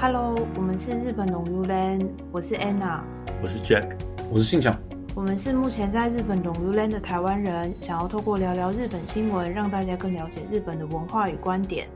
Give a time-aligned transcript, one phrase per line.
[0.00, 3.02] Hello，我们是日本龙 U Land，我是 Anna，
[3.42, 3.98] 我是 Jack，
[4.30, 4.78] 我是信强。
[5.14, 11.88] 我们是目前在日本龙 U Land 的台湾人，想要透过聊聊日本新闻，让大家更了解日本的文化与观点。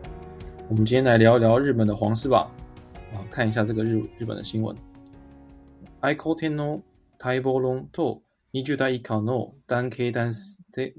[0.68, 2.50] 我们今天来聊一聊日本的皇室吧，
[3.12, 4.74] 啊，看一下这个日日本的新闻。
[6.00, 6.80] 愛子天皇
[7.18, 8.22] 待望論と
[8.52, 10.32] 20代以下の男系男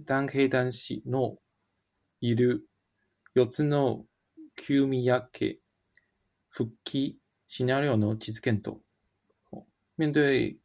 [0.05, 1.37] 男系男子の
[2.21, 2.67] いる
[3.33, 4.05] 4つの
[4.55, 5.27] 休眠家
[6.56, 8.80] 復帰シナリオの実現と。
[9.98, 10.58] 面对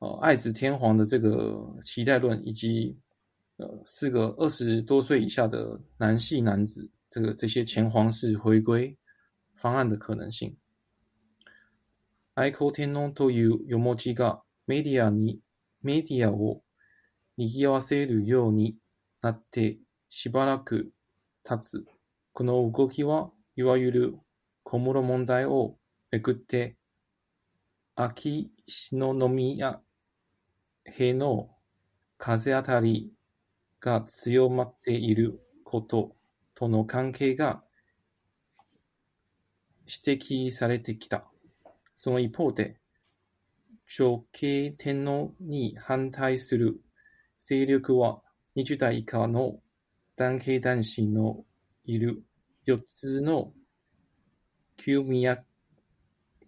[0.00, 2.98] 呃爱子天皇的这个期待论，以及
[3.56, 6.90] 呃四个二十多岁以下的男系男子。
[7.08, 8.98] 这个这些前皇室回归
[9.54, 10.54] 方案的可能性。
[12.34, 15.40] 愛子天皇というよもちがメディアに
[15.80, 16.62] メディアを
[17.38, 18.76] 賑わせるように
[19.22, 19.78] なって
[20.10, 20.92] しばらく
[21.44, 21.86] 経つ。
[22.32, 24.18] この動きはいわゆる
[24.64, 25.76] 小室問題を
[26.10, 26.76] めくって
[27.94, 29.80] 秋篠宮
[30.86, 31.50] への
[32.18, 33.12] 風当たり
[33.80, 36.16] が強まっていること
[36.54, 37.62] との関係が
[39.86, 41.24] 指摘されてきた。
[41.96, 42.78] その一方で、
[43.96, 46.80] 女系天皇に反対する
[47.38, 48.22] 勢力は
[48.56, 49.60] 20代以下の
[50.16, 51.44] 男系男子の
[51.84, 52.22] いる
[52.66, 53.52] 4つの
[54.77, 55.43] 旧宮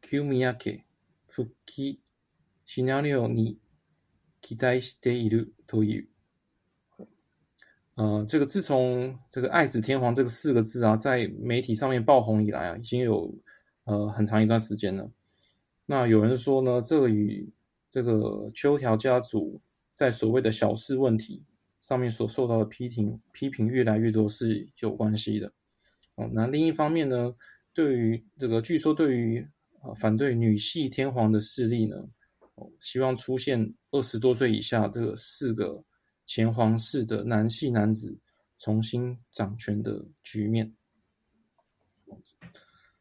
[0.01, 0.85] 旧宮家
[1.27, 1.99] 復帰
[2.65, 3.57] シナリオに
[4.41, 6.07] 期待しているという。
[7.95, 13.35] 呃，这个自从这个“爱子天皇”这个四个字啊，在媒体上面爆红以来啊，已经有
[13.83, 15.11] 呃很长一段时间了。
[15.85, 17.51] 那有人说呢，这与
[17.91, 19.61] 这个秋条家族
[19.93, 21.43] 在所谓的小事问题
[21.81, 25.51] 上面所受到的批评批评越来越多是有关系的。
[26.15, 27.35] 哦，那另一方面呢，
[27.76, 29.46] 对于这个据说对于
[29.82, 31.96] 呃反对女系天皇的势力呢，
[32.56, 35.84] 哦，希望出现二十多岁以下这个四个。
[36.28, 38.18] 前皇室的男系男子
[38.58, 40.74] 重新掌权的局面。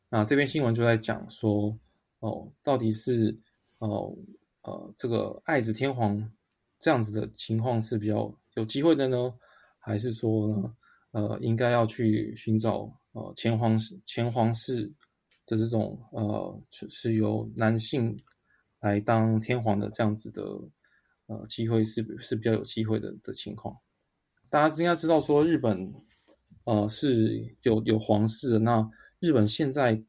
[0.09, 1.75] 那这篇新闻就在讲说，
[2.19, 3.35] 哦，到底是
[3.79, 4.15] 哦
[4.61, 6.31] 呃这个爱子天皇
[6.79, 9.33] 这样子的情况是比较有机会的呢，
[9.79, 10.75] 还是说呢，
[11.13, 14.85] 呃，应该要去寻找呃前皇室前皇室
[15.47, 18.15] 的这种呃是是由男性
[18.81, 20.43] 来当天皇的这样子的？
[21.27, 23.75] 呃，机会是是比较有机会的的情况。
[24.47, 25.91] 大家应该知道说，日本
[26.65, 28.59] 呃是有有皇室的。
[28.59, 28.87] 那
[29.19, 29.99] 日本现在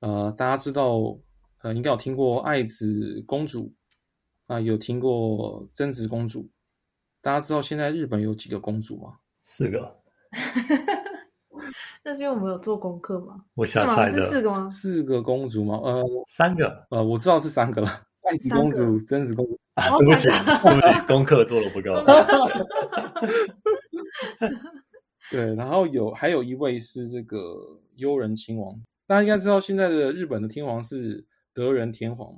[0.00, 1.16] 呃，大家知道
[1.62, 3.72] 呃，应该有听过爱子公主
[4.46, 6.50] 啊，有听过贞子公主。
[7.20, 9.20] 大家知道现在日本有几个公主吗？
[9.42, 10.02] 四个。
[12.02, 13.44] 那是因为我们有做功课吗？
[13.54, 14.20] 我瞎猜的。
[14.20, 14.70] 是四个吗？
[14.70, 15.76] 四个公主吗？
[15.82, 16.86] 呃，三个。
[16.90, 18.02] 呃，我知道是三个了。
[18.22, 19.58] 爱子公主、贞子公主。
[19.74, 21.92] 啊，对不起，对不起，功课做的不够。
[25.30, 28.72] 对，然后有还有一位是这个悠仁亲王，
[29.06, 32.34] 大家应该知道，现在的日本的天皇是德仁天皇。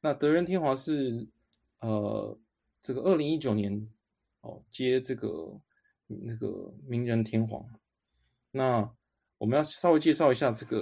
[0.00, 1.26] 那德仁天皇是
[1.80, 2.36] 呃，
[2.82, 3.88] 这个二零一九年
[4.42, 5.58] 哦接这个
[6.06, 7.64] 那个明仁天皇。
[8.54, 8.88] 那
[9.38, 10.78] 我们要稍微介绍一下这个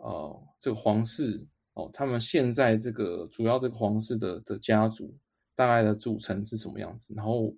[0.00, 1.42] 呃这个皇室
[1.72, 5.16] 哦，他们现在这个主要这个皇室的的家族。
[5.56, 7.14] 大概的组成是什么样子？
[7.14, 7.54] 然后，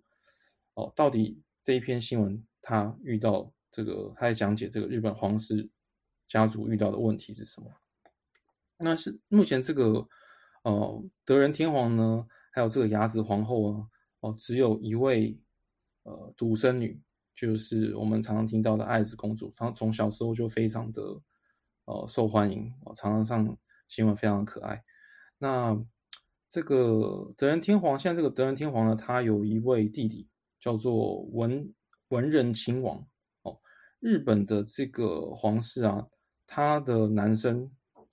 [0.74, 5.66] 哦，到底这一篇新闻他遇到这个，他在讲解这个日本皇室
[6.28, 7.72] 家族遇到的问题是什么？
[8.76, 10.06] 那是目前这个，
[10.64, 13.88] 呃，德仁天皇呢，还有这个雅子皇后啊，
[14.20, 15.40] 哦，只有一位，
[16.02, 17.00] 呃，独生女，
[17.36, 21.02] 就是我们常常听到的爱子公主，她从小时候就非常的，
[21.84, 24.82] 呃，受欢迎，常常上新闻，非常可爱。
[25.38, 25.80] 那。
[26.48, 30.28] 这个德仁天皇，现在这个德仁天皇呢，他有一位弟弟
[30.60, 31.74] 叫做文
[32.08, 33.04] 文仁亲王。
[33.42, 33.58] 哦，
[33.98, 36.06] 日本的这个皇室啊，
[36.46, 37.68] 他的男生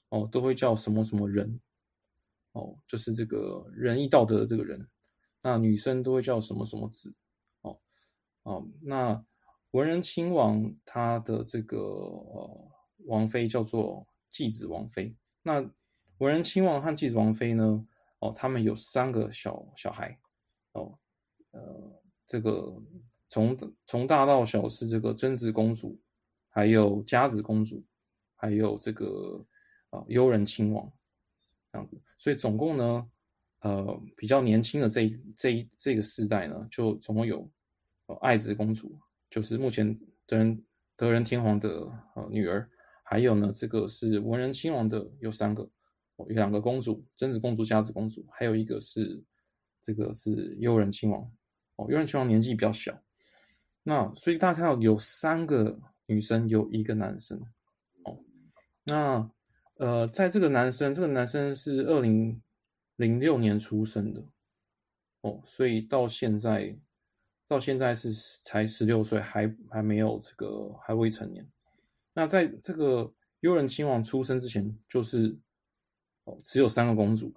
[0.09, 1.61] 哦都会叫什么什么人，
[2.53, 4.89] 哦，就是这个仁义道德的这个人。
[5.43, 7.13] 那女生都会叫什么什么子，
[8.43, 9.25] 哦，哦，那
[9.71, 12.71] 文仁亲王他的这个呃
[13.05, 15.15] 王妃叫做继子王妃。
[15.41, 15.59] 那
[16.19, 17.87] 文仁亲王和继子王妃呢？
[18.19, 20.17] 哦，他们有三个小小孩，
[20.71, 20.97] 哦，
[21.51, 22.81] 呃，这个
[23.27, 25.99] 从从大到小是这个贞子公主，
[26.47, 27.83] 还有佳子公主，
[28.35, 29.45] 还有这个
[29.89, 30.89] 啊悠仁亲王，
[31.69, 33.09] 这样子，所以总共呢，
[33.59, 37.45] 呃，比较年轻的这这一这个世代呢，就总共有
[38.21, 38.97] 爱子公主，
[39.29, 40.63] 就是目前德仁
[40.95, 42.69] 德仁天皇的呃女儿，
[43.03, 45.69] 还有呢，这个是文人亲王的有三个，
[46.17, 49.23] 有两个公主，贞子公主、佳子公主，还有一个是
[49.81, 51.21] 这个是悠仁亲王。
[51.75, 52.95] 哦，悠仁亲王年纪比较小，
[53.81, 57.41] 那所以大家看到有三个女生，有一个男生。
[58.03, 58.19] 哦，
[58.83, 59.31] 那
[59.77, 62.39] 呃，在这个男生，这个男生是二零
[62.97, 64.23] 零六年出生的。
[65.21, 66.77] 哦，所以到现在，
[67.53, 68.11] 到现在是
[68.43, 71.47] 才十六岁，还还没有这个还未成年。
[72.11, 75.37] 那在这个悠仁亲王出生之前，就是
[76.23, 77.31] 哦只有三个公主，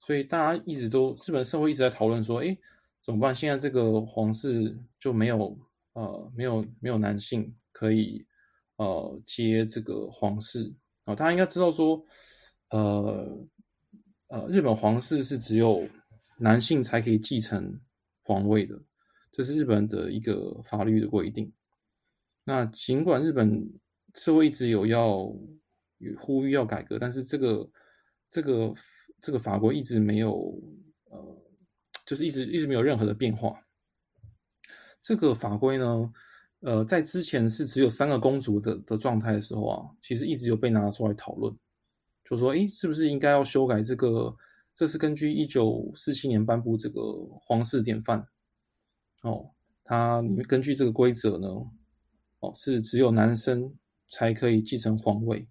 [0.00, 2.56] 所以大家一直都日本社会一直在讨论说，哎，
[3.02, 3.34] 怎么办？
[3.34, 5.58] 现在这个皇室就没有
[5.92, 8.26] 呃没有没有男性可以
[8.76, 10.72] 呃接这个皇室
[11.04, 11.14] 啊？
[11.14, 12.02] 大家应该知道说，
[12.70, 13.46] 呃
[14.28, 15.86] 呃，日本皇室是只有。
[16.38, 17.78] 男性才可以继承
[18.24, 18.76] 皇位的，
[19.32, 21.52] 这是日本的一个法律的规定。
[22.44, 23.68] 那尽管日本
[24.14, 25.34] 社会一直有要
[26.20, 27.70] 呼吁要改革，但是这个
[28.28, 28.74] 这个
[29.20, 30.60] 这个法规一直没有
[31.10, 31.42] 呃，
[32.06, 33.58] 就是一直一直没有任何的变化。
[35.00, 36.12] 这个法规呢，
[36.60, 41.56] 呃，在之前是只有三个公主的的状态的时候啊，其实一直有被拿出来讨论，
[42.24, 44.36] 就说，哎，是不是应该要修改这个？
[44.74, 47.02] 这是根据一九四七年颁布这个
[47.42, 48.26] 皇室典范，
[49.22, 49.50] 哦，
[49.84, 51.48] 它根据这个规则呢，
[52.40, 53.74] 哦，是只有男生
[54.08, 55.48] 才可以继承皇位，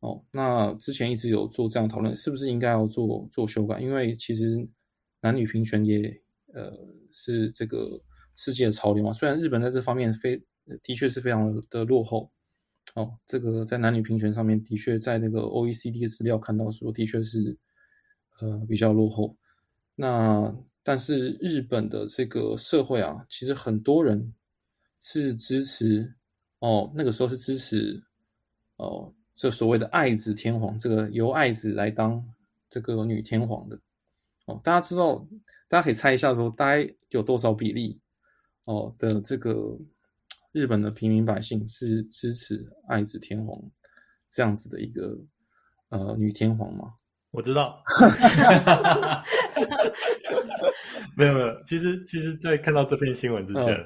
[0.00, 3.80] 哦，那之前一直有做这样讨论，是不是应该要做做修改？
[3.80, 4.68] 因为其实
[5.20, 6.22] 男女平权也
[6.54, 6.72] 呃
[7.10, 8.00] 是这个
[8.36, 9.12] 世界的潮流嘛。
[9.12, 10.42] 虽然日本在这方面非
[10.82, 12.30] 的确是非常的落后，
[12.94, 17.58] 哦，这个在男女平权上面的确在那个 OECD 的资料看到说的确是。
[18.40, 19.36] 呃，比较落后。
[19.94, 24.34] 那但是日本的这个社会啊，其实很多人
[25.00, 26.10] 是支持
[26.60, 28.02] 哦，那个时候是支持
[28.76, 32.22] 哦，这所谓的爱子天皇，这个由爱子来当
[32.68, 33.78] 这个女天皇的
[34.46, 34.60] 哦。
[34.64, 35.18] 大家知道，
[35.68, 38.00] 大家可以猜一下，说大概有多少比例
[38.64, 39.78] 哦的这个
[40.52, 43.58] 日本的平民百姓是支持爱子天皇
[44.30, 45.16] 这样子的一个
[45.90, 46.94] 呃女天皇吗？
[47.32, 47.80] 我知道，
[51.20, 53.84] 没有没有，其实其实，在看到这篇新闻之前，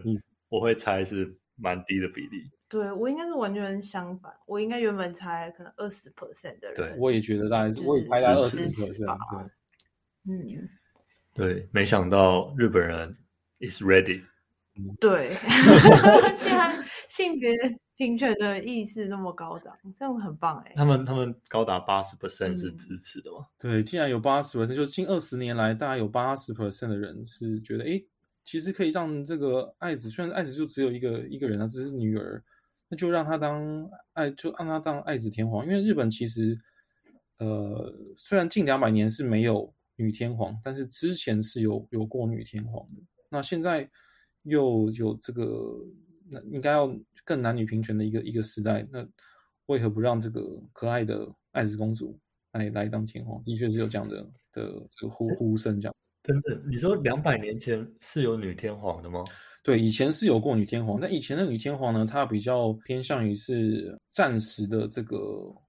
[0.49, 2.45] 我会猜是蛮低的比例。
[2.69, 6.77] 对我应该是完全相反，我应该原本猜可能二十 percent 的人。
[6.77, 9.51] 对，我也觉得大概是，我也猜在二十 percent 对。
[10.33, 10.69] 嗯，
[11.35, 13.17] 对，没想到日本人
[13.61, 14.23] is ready。
[15.01, 15.31] 对
[16.39, 17.53] 竟然性别。
[17.97, 20.73] 平权的意识那么高涨，这样很棒哎。
[20.75, 23.47] 他们他们高达八十 percent 是支持的吗？
[23.59, 28.03] 对，竟然有八十 percent，就近二十年来，大概有八十 percent 的人是觉得，哎，
[28.43, 32.43] 其实可以让这个爱子，虽然爱子就只有一个一个人啊，只是女儿，
[32.89, 35.65] 那就让她当爱，就让她当爱子天皇。
[35.65, 36.59] 因为日本其实，
[37.39, 43.03] 呃，虽然近两百年是没有女天皇，但是之前是有有过女天皇的。
[43.29, 43.89] 那现在
[44.43, 45.79] 又有这个。
[46.27, 46.87] 那应该要
[47.25, 49.07] 更男女平权的一个一个时代，那
[49.67, 50.43] 为何不让这个
[50.73, 52.19] 可爱的爱子公主
[52.53, 53.43] 来来当天皇？
[53.45, 54.23] 的确是有这样的
[54.53, 56.11] 的这个呼呼声，这样子。
[56.23, 59.25] 等等，你说两百年前是有女天皇的吗？
[59.63, 65.19] 对，以前是有过女天皇，但以前的女天皇呢，她比较偏向于是暂时的这个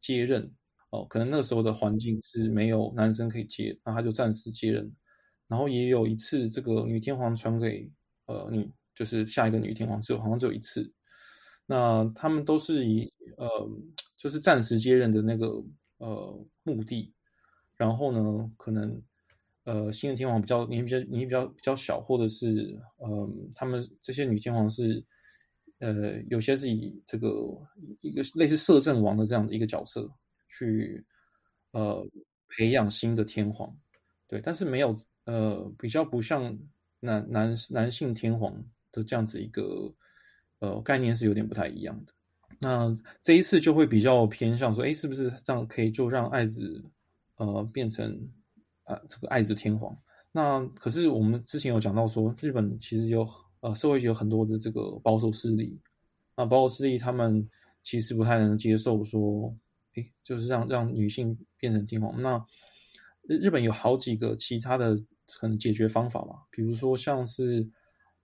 [0.01, 0.49] 接任
[0.91, 4.91] 哦，可能那时候的环境是没有男生可以接，那她就暂时接任。
[5.47, 7.89] 然后也有一次，这个女天皇传给
[8.25, 8.69] 呃女。
[8.97, 10.89] 就是下一个女天皇，只有好像只有一次。
[11.65, 13.47] 那他们都是以呃，
[14.17, 15.63] 就是暂时接任的那个
[15.97, 17.13] 呃目的。
[17.75, 19.01] 然后呢，可能
[19.63, 25.03] 呃新的天皇比较年纪比较年纪比较比较小，或者是呃他们这些女天皇是
[25.79, 27.29] 呃有些是以这个
[28.01, 30.09] 一个类似摄政王的这样的一个角色
[30.47, 31.03] 去
[31.71, 32.07] 呃
[32.47, 33.75] 培养新的天皇。
[34.27, 36.57] 对，但是没有呃比较不像
[36.99, 38.63] 男男男性天皇。
[38.95, 39.93] 的这样子一个
[40.65, 42.13] 呃概念是有点不太一样的。
[42.59, 46.83] 那这一次就会比较偏向说，哎，是不是这样可以就让爱子
[47.35, 48.17] 呃变成
[48.85, 49.95] 啊这个爱子天皇？
[50.31, 53.27] 那可是我们之前有讲到说，日本其实有
[53.59, 55.79] 呃社会有很多的这个保守势力，
[56.35, 57.47] 那保守势力他们
[57.83, 59.55] 其实不太能接受说，
[59.95, 62.19] 哎，就是让让女性变成天皇。
[62.21, 62.43] 那
[63.27, 64.95] 日本有好几个其他的
[65.39, 67.69] 可能解决方法嘛，比如说像是。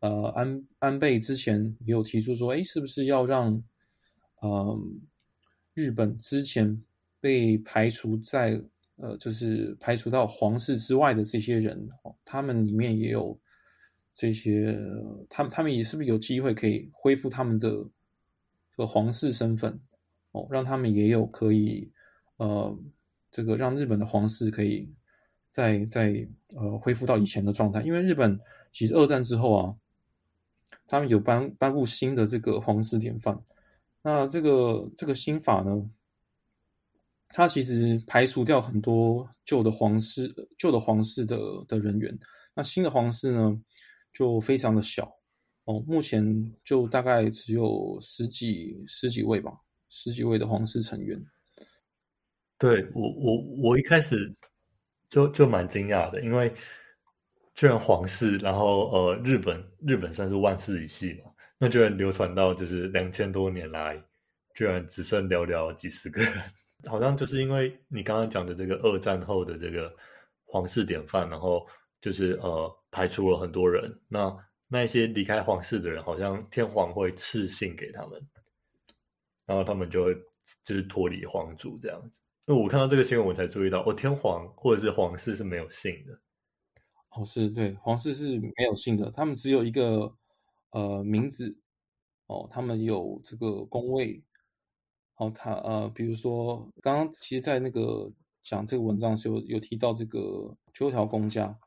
[0.01, 3.53] 呃，安安倍之前也有提出说，哎，是不是要让，
[4.41, 5.01] 嗯，
[5.74, 6.79] 日本之前
[7.20, 8.62] 被排除在
[8.98, 13.39] 呃，就是排除到皇室之外的这些人，哦，他们里面也有
[14.13, 14.77] 这些，
[15.29, 19.79] 他们他们也是不是有机会可以恢复他们的这个皇室身份？
[20.31, 21.91] 哦，让他们也有可以
[22.38, 22.75] 呃
[23.31, 24.89] 这个让日本的皇室可以
[25.50, 28.39] 再再呃恢复到以前的状态，因为日本
[28.72, 29.75] 其实二战之后啊，
[30.91, 33.41] 他们有颁颁布新的这个皇室典范，
[34.01, 35.89] 那这个这个新法呢，
[37.29, 42.13] 它其实排除掉很多旧的皇室旧的皇室的的人员，
[42.53, 43.57] 那新的皇室呢
[44.12, 45.10] 就非常的小。
[45.63, 46.21] 哦，目前
[46.65, 49.53] 就大概只有十几十几位吧，
[49.88, 51.17] 十几位的皇室成员。
[52.57, 54.36] 对我，我我一开始
[55.07, 56.53] 就就蛮惊讶的，因为
[57.55, 64.01] 居然皇室，然后呃，日本日本算是万世一系嘛，那居然流传到就是两千多年来，
[64.55, 66.34] 居然只剩寥寥几十个人，
[66.89, 69.93] 好像就是因为你刚刚讲的这个二战后的这个
[70.46, 71.67] 皇室典范，然后
[72.01, 74.36] 就是呃排除了很多人，那。
[74.74, 78.25] 那一些离开皇室的人，好像天皇会赐姓给他们，
[79.46, 80.15] 然后他们就会
[80.63, 82.10] 就是脱离皇族这样子。
[82.46, 86.17] 那我看到这个新闻，我才注意到，哦，天皇或者是皇室是没有姓的。
[87.11, 90.13] 哦，是对，皇室是没有姓的，他们只有一个
[90.71, 91.57] 呃名字。
[92.27, 94.23] 哦，他们有这个宫位。
[95.17, 101.57] 哦，他呃，比如说刚刚其实，在那个讲这个文章时候有提到这个九条公家。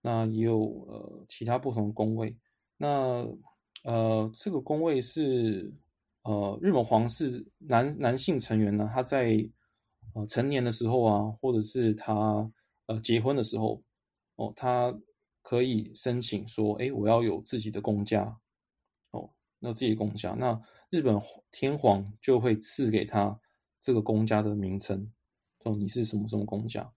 [0.00, 2.34] 那也有呃其他不同的宫位，
[2.76, 3.26] 那
[3.82, 5.74] 呃这个宫位是
[6.22, 9.44] 呃日本皇室男男性成员呢，他在
[10.14, 12.48] 呃成年的时候啊，或者是他
[12.86, 13.82] 呃结婚的时候
[14.38, 14.98] 哦，他
[15.42, 18.40] 可以申请说，哎，我要有自己的公家
[19.12, 21.20] 哦，那自己公家，那日本
[21.52, 23.38] 天皇就会赐给他
[23.78, 25.12] 这个公家的名称，
[25.64, 26.92] 哦，你是什么什么公家？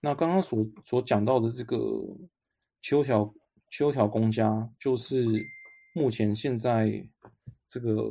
[0.00, 1.76] 那刚刚所所讲到的这个。
[2.82, 3.34] 秋条
[3.68, 5.26] 秋条公家就是
[5.92, 7.04] 目前现在
[7.68, 8.08] 这个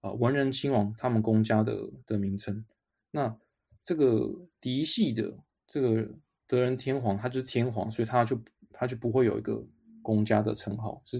[0.00, 2.64] 啊文人亲王他们公家的的名称。
[3.12, 3.38] 那
[3.84, 6.18] 这个嫡系的这个
[6.48, 8.36] 德仁天皇，他就是天皇，所以他就
[8.72, 9.64] 他就不会有一个
[10.02, 11.18] 公家的称号，是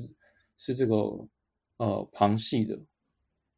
[0.57, 0.95] 是这个
[1.77, 2.77] 呃旁系的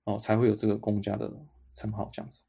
[0.05, 1.33] 哦才会有这个公家的
[1.75, 2.45] 称号这样子。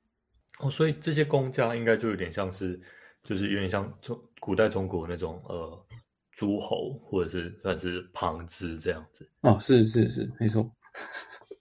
[0.59, 2.77] 哦，所以这些公家应该就有点像是，
[3.23, 5.85] 就是有点像中古代中国那种呃。
[6.33, 10.67] 诸侯或者是算是旁支这样子哦，是是是，没错。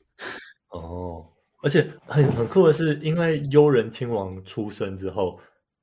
[0.71, 1.29] 哦，
[1.61, 5.39] 而且很很酷的是，因为悠仁亲王出生之后，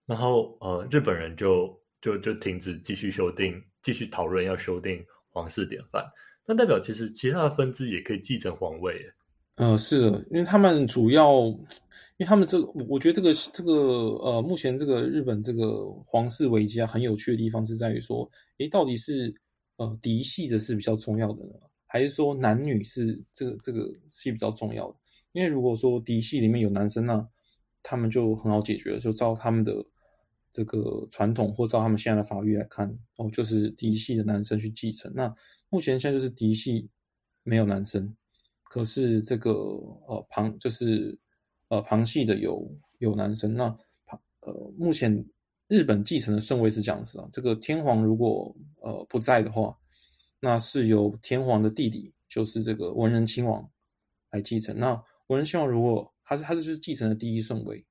[0.07, 6.03] 然后呃，日本人就就就停止继续修订，继续讨论要修订皇室典范。
[6.47, 8.99] 那代表其实其他的分支也可以继承皇位。
[9.57, 11.55] 呃，是的，因为他们主要。
[12.19, 19.31] 因为他们这个，我觉得这个这个呃，目前这个日本这个皇室危机啊，很有趣的地方是在于说，诶，到底是
[19.75, 21.51] 呃嫡系的是比较重要的呢，
[21.85, 24.95] 还是说男女是这个这个是比较重要的？
[25.33, 27.27] 因为如果说嫡系里面有男生呢，
[27.83, 29.73] 他们就很好解决了，就照他们的
[30.57, 35.11] 这个传统或照他们现在的法律来看，哦，就是嫡系的男生去继承。
[35.13, 35.31] 那
[35.69, 36.89] 目前现在就是嫡系
[37.43, 38.15] 没有男生，
[38.63, 39.51] 可是这个
[40.07, 41.17] 呃旁就是。
[41.69, 42.65] 呃，旁系的有
[42.99, 43.67] 有男生，那
[44.05, 45.11] 旁呃，目前
[45.67, 47.27] 日本继承的顺位是这样子啊。
[47.29, 49.77] 这个天皇如果呃不在的话，
[50.39, 53.69] 那是由天皇的弟弟，就是这个文仁亲王
[54.31, 54.79] 来继承。
[54.79, 54.93] 那
[55.27, 57.85] 文仁亲王如果他是他就是继承的第一顺位，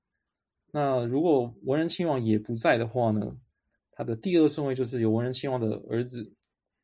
[0.76, 3.34] 那如果文仁亲王也不在的话呢，
[3.92, 6.30] 他的第二顺位就是有文仁亲王的儿子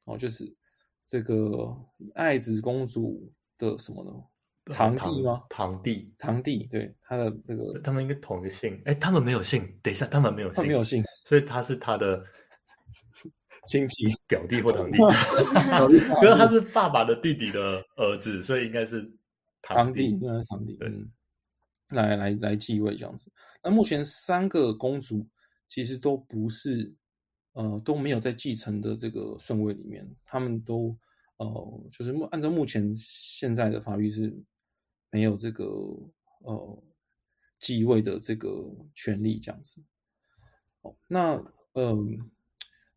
[0.04, 0.50] 哦，就是
[1.04, 1.76] 这个
[2.14, 4.74] 爱子公主的什么呢？
[4.74, 5.42] 堂弟吗？
[5.50, 8.80] 堂弟，堂弟，对他的这个，他们应该同一个姓。
[8.86, 9.60] 哎，他们没有姓。
[9.82, 12.24] 等一下，他们没有姓，没有姓，所以他是他的
[13.68, 14.96] 亲戚 表弟或堂弟。
[16.18, 19.12] 可是他是爸爸的弟弟的儿子，所以应该是
[19.60, 20.78] 堂弟，应该是堂弟。
[20.80, 21.10] 嗯，
[21.90, 23.30] 来来来继位这样子。
[23.62, 25.26] 那目前三个公主
[25.68, 26.94] 其实都不是，
[27.52, 30.96] 呃，都没有在继承的这个顺位里面，他们都
[31.36, 34.34] 呃，就是目按照目前现在的法律是。
[35.14, 35.66] 没有这个
[36.38, 36.82] 呃
[37.60, 38.48] 继位的这个
[38.94, 39.78] 权利，这样子。
[40.80, 41.34] 哦，那
[41.74, 42.18] 嗯，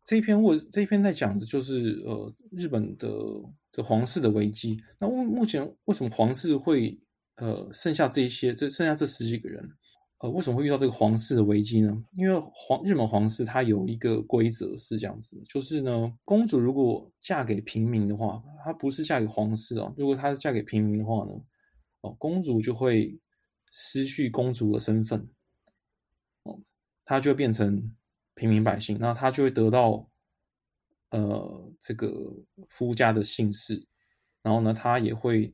[0.02, 3.10] 这一篇或这一篇在讲的就是呃日本的
[3.70, 4.82] 这皇室的危机。
[4.98, 6.98] 那目目前为什么皇室会
[7.34, 9.70] 呃剩下这一些这剩下这十几个人？
[10.18, 12.04] 呃，为什么会遇到这个皇室的危机呢？
[12.16, 19.92] 因为皇日本皇室它有一个规则是这样子，就是呢，公主如果嫁给平民的话，她不是嫁给皇室啊。
[19.96, 21.32] 如果她是嫁给平民的话呢？
[22.02, 23.18] 哦公主就会
[23.72, 25.28] 失去公主的身份，
[26.44, 26.60] 哦，
[27.04, 27.94] 她就会变成
[28.34, 30.08] 平民百姓，那她就会得到
[31.10, 32.32] 呃这个
[32.68, 33.86] 夫家的姓氏，
[34.42, 35.52] 然后呢，她也会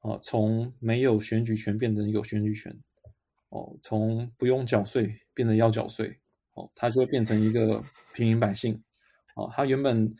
[0.00, 2.78] 啊从没有选举权变成有选举权，
[3.56, 6.14] 哦，从不用缴税变成要缴税，
[6.52, 7.82] 哦，他就会变成一个
[8.12, 8.78] 平民百姓，
[9.34, 10.14] 哦，他原本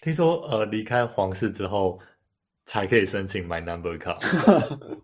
[0.00, 2.00] 听说呃离开皇室之后
[2.64, 4.18] 才可以申请 My Number 卡，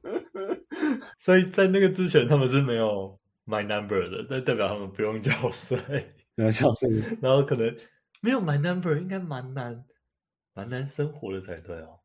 [1.20, 5.78] 所以在那个之前他们是没有 My Number 的，那代表他们不用缴税，
[6.36, 6.88] 要缴税，
[7.20, 7.76] 然后可能
[8.22, 9.84] 没有 My Number 应该蛮难
[10.54, 12.00] 蛮难生活的才对哦。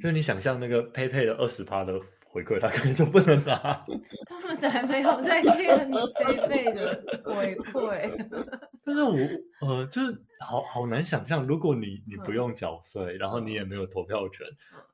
[0.00, 1.98] 就是你想象那个 PayPay 的二十趴的
[2.30, 3.84] 回馈，他肯定就不能拿。
[4.26, 8.28] 他们才没有在 care 你 PayPay 的回馈。
[8.84, 9.14] 但是我
[9.60, 14.46] 呃，就是好好难想象，如果你你不用缴税，然后你也没有投票权，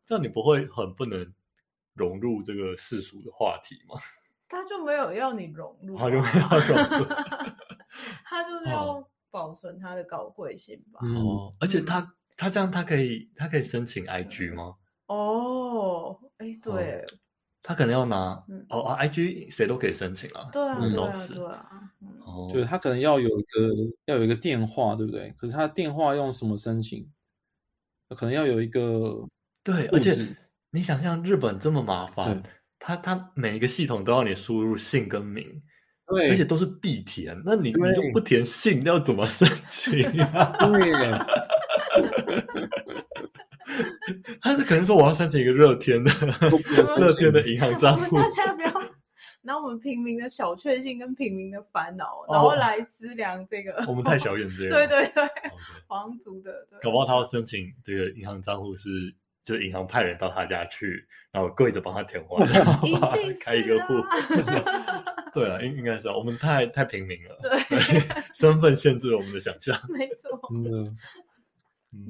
[0.07, 1.33] 这样你不会很不能
[1.95, 4.01] 融入这个世俗的话题吗？
[4.49, 7.05] 他就没有要你融入，他就没有融入，
[8.25, 11.01] 他就是要保存他的高贵性吧。
[11.03, 14.75] 哦，而且他他这样，他可以他可以申请 IG 吗？
[15.07, 17.05] 哦，哎，对，
[17.67, 21.67] 他可能要拿哦，I G 谁都可以申请啊，对啊，对啊，对啊，
[22.27, 25.33] 哦，就是他可能要有一个要有一个电话，对不对？
[25.39, 27.11] 可是他电话用什么申请？
[28.11, 29.17] 可能要有一个
[29.65, 30.15] 对，而且
[30.71, 32.43] 你想象日本这么麻烦，
[32.79, 35.63] 他他每一个系统都要你输入姓跟名，
[36.07, 40.55] 对，而且都是必填，那你你就不填姓，要怎么申请啊？
[40.61, 40.93] 对。
[44.41, 46.11] 他是可能说我要申请一个热天的
[46.99, 48.73] 热天的银行账户， 大家不要
[49.43, 53.85] 拿我们平民的小确幸跟平民的烦恼，然后来思量这个。
[53.87, 54.77] 我们太小眼睛了。
[54.77, 55.29] 对对对，
[55.87, 56.51] 皇族的。
[56.83, 58.89] 搞不好他要申请这个银行账户是，
[59.43, 62.49] 就银行派人到他家去，然后跪着帮他填完，
[63.45, 63.95] 开一个户。
[65.35, 67.59] 对啊，应应该是我们太太平民了，对，
[68.33, 69.79] 身份限制了我们的想象。
[69.89, 70.91] 没错，真的。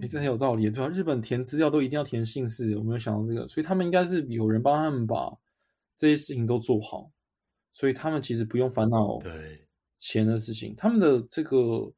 [0.00, 0.88] 也是很有道理，对吧？
[0.88, 5.32] 日本填资料都一定要填姓氏，我没有想到这个，所以他们应该是有人帮他们把
[5.96, 7.10] 这些事情都做好，
[7.72, 9.66] 所以他们其实不用烦恼对
[9.98, 10.75] 钱的事情。
[10.76, 11.92] 他们的这个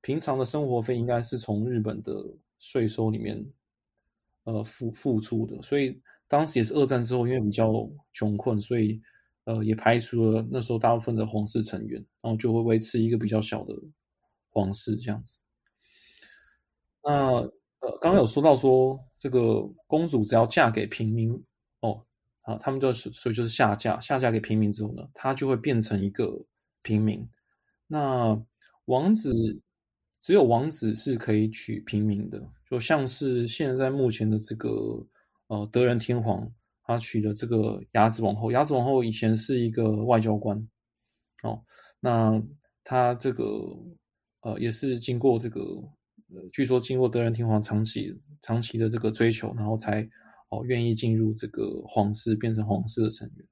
[0.00, 2.12] 平常的生活费应该是从日本的
[2.58, 3.44] 税收里面
[4.44, 9.00] 呃付付出的，所以当时也是二战之后，因为比较穷困，所以
[9.44, 13.74] 呃也排除了那时候大部分的皇室成员，然后就会维持一个比较小的
[14.50, 15.38] 皇室这样子。
[17.02, 17.48] 那
[17.80, 21.32] 呃，刚刚有说到说，这个公主只要嫁给平民
[21.80, 22.04] 哦，
[22.42, 26.28] 啊，他们就是所以就是下嫁，下嫁给平民之后呢，她就会变成一个
[26.82, 27.24] 平民。
[27.86, 28.36] 那
[28.86, 29.32] 王子
[30.20, 35.06] 只有王子是可以娶平民的，就像是现在目前的这个
[35.46, 36.50] 呃德仁天皇，
[36.82, 40.68] 他娶的这个雅子王后，雅子王后以前是一个外交官，
[41.44, 41.62] 哦，
[42.00, 42.42] 那
[42.82, 43.44] 他这个
[44.40, 45.62] 呃也是经过这个。
[46.34, 50.06] 呃，据说经过德仁天皇长期长期的这个追求，然后才
[50.50, 53.46] 哦愿意进入这个皇室，变成皇室的成员。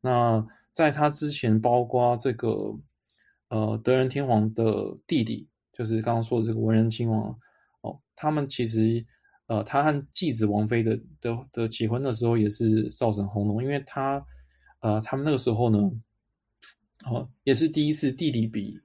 [0.00, 2.78] 那在他之前，包括这个
[3.48, 7.30] 呃德仁天皇的弟弟，就是刚刚说的这个文仁亲王
[7.80, 9.04] 哦，他们其实
[9.46, 14.22] 呃他和继子王妃的的的结婚的时候也是造成轰动，因为他
[14.80, 15.78] 呃他们那个时候呢，
[17.06, 18.78] 哦也是第一次弟弟比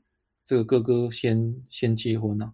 [0.46, 2.54] 这个哥哥先先结婚呐。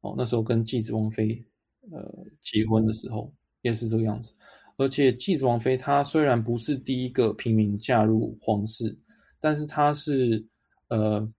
[0.00, 1.44] 哦，那时候跟继子王妃，
[1.90, 3.32] 呃，结婚的时候
[3.62, 4.32] 也是这个样子。
[4.76, 8.98] 而且继子王妃她虽然不是第一个平民嫁入皇室，
[9.38, 10.42] 但是她是，
[10.88, 11.32] 呃，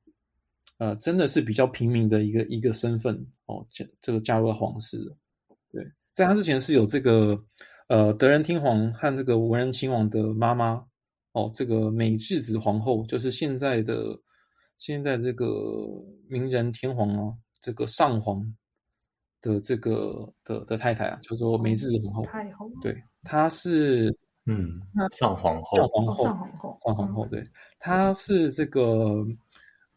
[0.77, 3.15] 呃，真的是比较平民的一个一个身份
[3.47, 4.97] 哦，这这个嫁入了皇室。
[5.71, 7.43] 对，在她之前是有这个，
[7.87, 10.85] 呃，德仁天皇和这个文仁亲王的妈妈，
[11.31, 14.19] 哦，这个美智子皇后，就是现在的
[14.77, 15.47] 现在这个
[16.27, 17.35] 明仁天皇啊。
[17.61, 18.43] 这个上皇
[19.39, 22.23] 的这个的的太太啊，叫做美智子皇后。
[22.23, 22.69] 太后。
[22.81, 24.15] 对，她是
[24.47, 24.81] 嗯，
[25.17, 25.77] 上皇后。
[25.77, 26.23] 上皇后。
[26.23, 26.79] 上皇后。
[26.83, 27.25] 上皇后。
[27.27, 27.43] 对，
[27.79, 29.23] 她是这个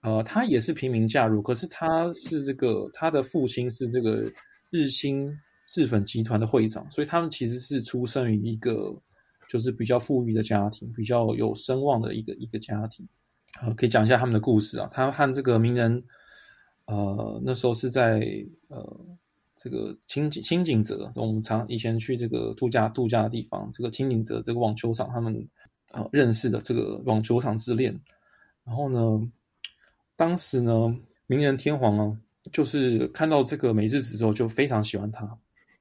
[0.03, 4.23] 呃，她也是平民嫁入，可是她是这个她的父亲是这个
[4.71, 5.35] 日清
[5.69, 8.95] 制粉集团的会长，所以他们其实是出生于一个
[9.49, 13.09] 就是比较富裕的家庭，比较有声望的一个一个家庭。
[13.63, 14.89] 呃，可以讲一下他们的故事啊。
[14.93, 16.05] 他和这个名人。
[16.87, 18.21] 呃，那时候是在
[18.69, 19.01] 呃
[19.57, 25.49] 这个清井清井泽，我们常以前去这个度假度假的地方，这个清井泽这个网球场，他们
[25.93, 27.99] 呃认识的这个网球场之恋。
[28.65, 29.31] 然后呢，
[30.17, 30.95] 当时呢，
[31.27, 32.19] 名人天皇啊，
[32.53, 35.25] 就是看到这个美智子之后，就非常喜欢他。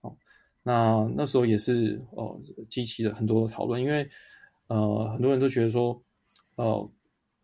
[0.01, 0.15] 哦，
[0.63, 4.09] 那那时候也是呃激起了很多的讨论，因为
[4.67, 6.01] 呃很多人都觉得说，
[6.55, 6.89] 呃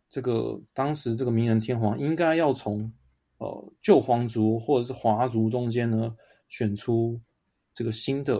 [0.09, 2.91] 这个当时这个名人天皇应该要从
[3.39, 6.15] 呃，旧皇族或者是华族中间呢，
[6.47, 7.19] 选出
[7.73, 8.37] 这个新的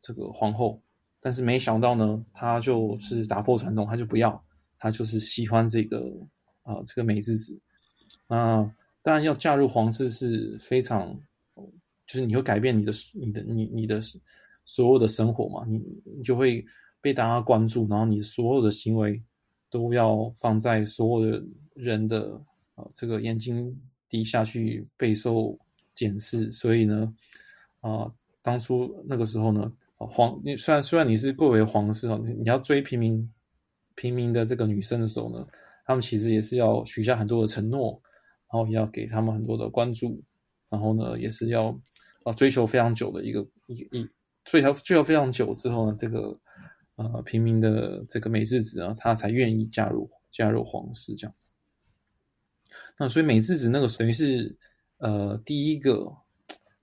[0.00, 0.82] 这个皇后，
[1.20, 4.44] 但是没想到呢，他就是打破传统，他就不要，
[4.78, 6.12] 他就是喜欢这个
[6.62, 7.58] 啊这个美智子。
[8.26, 8.68] 那
[9.00, 11.16] 当然要嫁入皇室是非常，
[12.06, 14.00] 就是你会改变你的你的你你的
[14.64, 16.64] 所有的生活嘛，你你就会
[17.00, 19.22] 被大家关注，然后你所有的行为
[19.70, 22.42] 都要放在所有的人的
[22.74, 23.80] 啊这个眼睛
[24.12, 25.58] 底下去备受
[25.92, 27.12] 检视，所以呢，
[27.80, 33.28] 啊当初那个时候呢，皇你虽然虽然你是贵为皇室啊，你要追平民
[33.96, 35.44] 平民的这个女生的时候呢，
[35.84, 38.00] 他们其实也是要许下很多的承诺。
[38.54, 40.22] 然后也要给他们很多的关注，
[40.68, 41.74] 然后呢，也是要
[42.22, 44.06] 啊追求非常久的一个一一
[44.44, 46.38] 追求追求非常久之后呢，这个
[46.96, 51.51] 呃平民的这个美智子啊，他才愿意加入加入皇室这样子。
[52.98, 54.56] 那所以美智子那个等于是
[54.98, 56.10] 呃第一个，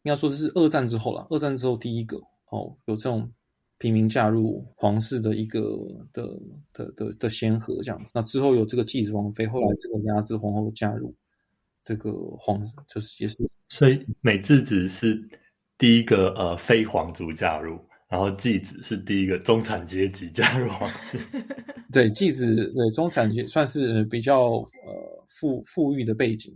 [0.03, 2.17] 应该说是二战之后了，二战之后第一个
[2.49, 3.31] 哦有这种
[3.77, 5.61] 平民加入皇室的一个
[6.11, 6.39] 的
[6.73, 8.11] 的的的先河这样子。
[8.13, 11.15] 那之后有这个继子王妃，后来这个雅子皇后加入。
[11.81, 15.17] 这个皇就是也是，所以美智子是
[15.77, 21.19] 第一个呃非皇族加入，然后继子是第一个中产阶级加入皇室。
[21.93, 24.39] 对，继子对中产阶算是比较
[24.85, 26.53] 呃富富裕的背景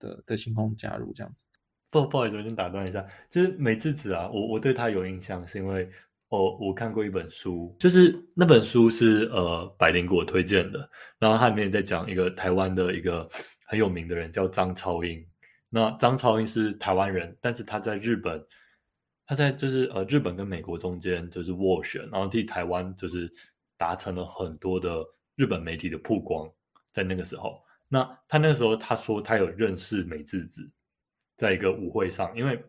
[0.00, 1.44] 的的情况加入这样子。
[1.90, 5.88] 不不好意思，我先打断一下，就是美智子啊，我我对她有印象，是因为
[6.30, 10.88] 哦我看过一本书，就是那本书是呃百灵果推荐的，
[11.20, 13.28] 然后它里面在讲一个台湾的一个。
[13.66, 15.26] 很有名的人叫张超英，
[15.70, 18.38] 那张超英是台湾人，但是他在日本，
[19.26, 23.32] 他在就是呃日本跟美国中间就是斡旋，然后替台湾就是
[23.76, 25.04] 达成了很多的
[25.36, 26.50] 日本媒体的曝光，
[26.92, 27.54] 在那个时候，
[27.88, 30.68] 那他那个时候他说他有认识美智子，
[31.36, 32.62] 在一个舞会上，因为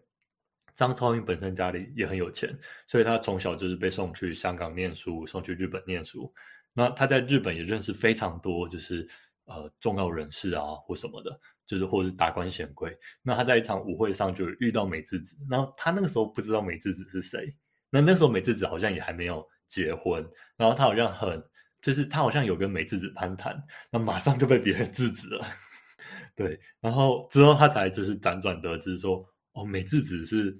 [0.76, 6.34] 张超英本身家里也很有钱，所以他从小就是被送去香港念书，送去日本念书，
[6.74, 9.08] 那他在日本也认识非常多就是。
[9.48, 12.98] 呃，重要人士啊，或什么的，就是或者是达官显贵。
[13.22, 17.50] 那他在一场舞会上就遇到美智子，然后他那个时候不知道美智子是谁。
[17.90, 20.26] 那那时候美智子好像也还没有结婚，
[20.58, 21.44] 然后他好像很，
[21.82, 25.46] 就是他好像有跟美智子攀谈，那马上就被别人制止了。
[26.36, 30.58] 对，然后之后他才就是辗转得知说，哦，美智子是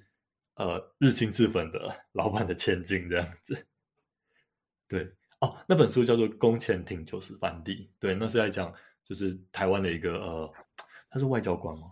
[0.54, 3.66] 呃日清制粉的老板的千金这样子。
[4.88, 5.12] 对。
[5.40, 8.72] 哦，那本书叫做《宫前亭酒十番地》，对，那是在讲
[9.04, 10.54] 就是台湾的一个呃，
[11.16, 11.86] 他是外交官吗？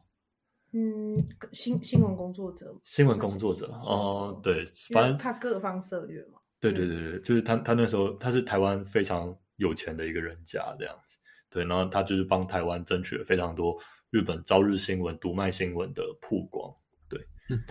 [0.72, 1.16] 嗯，
[1.54, 2.78] 新新闻工作者。
[2.84, 6.38] 新闻工作者哦，对，反正他各方策略嘛。
[6.60, 11.16] 对对对对，就是他他那时候他是台湾非常有钱的一个人家这样子，
[11.48, 13.74] 对，然后他就是帮台湾争取了非常多
[14.10, 16.70] 日本朝日新闻、读卖新闻的曝光，
[17.08, 17.64] 对，嗯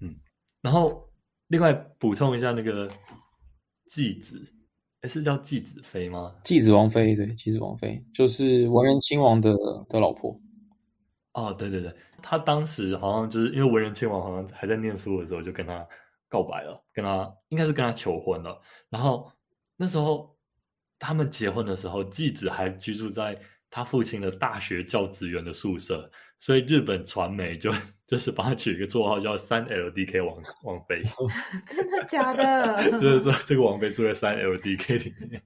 [0.00, 0.16] 嗯，
[0.62, 1.08] 然后
[1.46, 2.90] 另外补充一下那个
[3.86, 4.44] 继子。
[5.02, 6.34] 哎，是叫继子妃吗？
[6.44, 9.52] 继子王妃，对，继子王妃就是文人亲王的
[9.88, 10.40] 的老婆。
[11.32, 15.86] 哦，对对对，他当时好像就是因为文人亲王好像还在念书的时候就跟他
[16.28, 18.60] 告白了，跟他应该是跟他求婚了。
[18.90, 19.30] 然后
[19.76, 20.36] 那时候
[20.98, 23.38] 他们结婚的时候，继子还居住在
[23.70, 26.10] 他父亲的大学教职员的宿舍。
[26.38, 27.72] 所以日本传媒就
[28.04, 31.00] 就是帮他取一个绰号叫“三 LDK 王王妃
[31.68, 32.82] ”，真的假的？
[32.90, 35.40] 就是说这个王妃住在三 LDK 里面。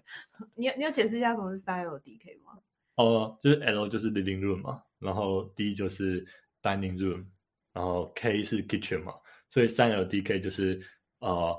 [0.56, 2.58] 你你要解释一下什么是三 LDK 吗？
[2.98, 6.26] 哦，就是 L 就是 living room 嘛，然后 D 就是
[6.60, 7.24] dining room，
[7.72, 9.14] 然后 K 是 kitchen 嘛，
[9.48, 10.80] 所以三 LDK 就是
[11.20, 11.56] 呃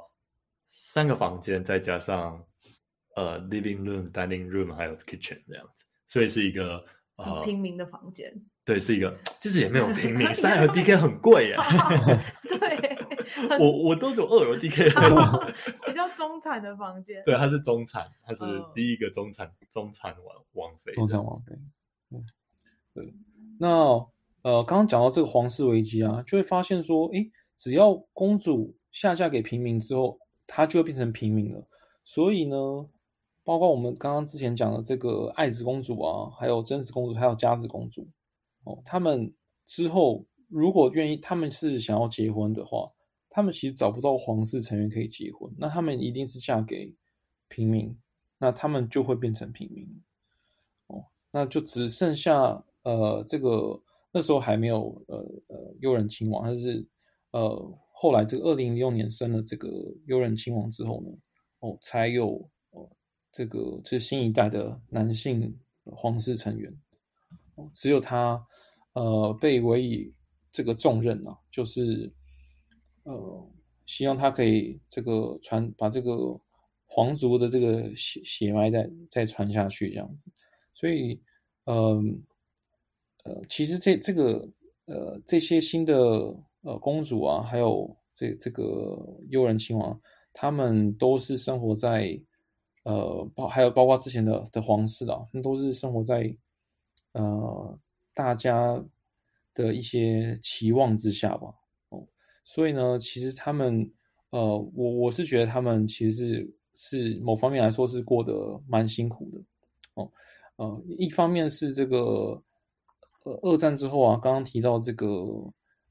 [0.74, 2.46] 三个房间再加上
[3.16, 6.84] 呃 living room、dining room 还有 kitchen 这样子，所以是一个
[7.16, 8.34] 呃平民的房间。
[8.66, 11.58] 对，是一个，其实也没有平民，三 L D K 很贵耶。
[13.48, 14.90] 对，我我都有二 L D K，
[15.88, 17.24] 比较中产的房间。
[17.26, 20.92] 对，他是中产，他是第一个中产中产王王妃。
[20.94, 21.56] 中产王妃。
[22.12, 22.26] 嗯，
[22.94, 23.14] 对。
[23.60, 23.68] 那
[24.42, 31.68] 呃，刚刚讲到这个皇室危机啊，就会发现说，哎，只要公主下嫁给平民之后，她就会变成平民了。
[32.04, 32.56] 所以呢，
[33.44, 38.08] 包括我们刚刚之前讲的这个爱子公主啊，还有真子公主，还有佳子公主。
[38.64, 39.34] 哦，他们
[39.66, 42.90] 之后如果愿意，他们是想要结婚的话，
[43.30, 46.94] 他们其实找不到皇室成员可以结婚，那他们一定是嫁给
[47.48, 47.96] 平民，
[48.38, 49.88] 那他们就会变成平民。
[50.88, 53.80] 哦，那就只剩下呃这个
[54.12, 56.86] 那时候还没有呃呃悠仁亲王，但是
[57.32, 59.70] 呃后来这个二零零六年生了这个
[60.08, 61.10] 悠仁亲王之后呢，
[61.60, 62.90] 哦才有哦
[63.32, 66.72] 这个这新一代的男性皇室成员。
[67.56, 68.44] 哦只有他，
[68.94, 70.14] 呃，被委以
[70.52, 72.12] 这个重任呢，就是，
[73.10, 73.50] 呃，
[73.88, 76.40] 希望他可以这个传把这个
[76.86, 80.32] 皇族的这个血血脉再再传下去这样子，
[80.76, 81.20] 所以，
[81.66, 82.22] 嗯，
[83.24, 84.48] 呃，其实这这个
[84.86, 85.96] 呃这些新的
[86.62, 88.64] 呃公主啊，还有这这个
[89.30, 90.00] 悠仁亲王，
[90.34, 92.20] 他们都是生活在
[92.84, 96.32] 呃包还有包括之前的的皇室啊，都是生活在
[97.14, 97.80] 呃
[98.14, 98.84] 大家
[99.56, 101.52] 的一些期望之下吧。
[102.50, 103.88] 所以呢，其实他们
[104.32, 104.40] 呃，
[104.76, 106.56] 我我是觉得他们其实是。
[106.82, 108.32] 是某方面来说是过得
[108.66, 109.42] 蛮辛苦的，
[109.96, 110.10] 哦，
[110.56, 112.42] 呃，一方面是这个，
[113.26, 115.06] 呃，二战之后啊，刚刚提到这个，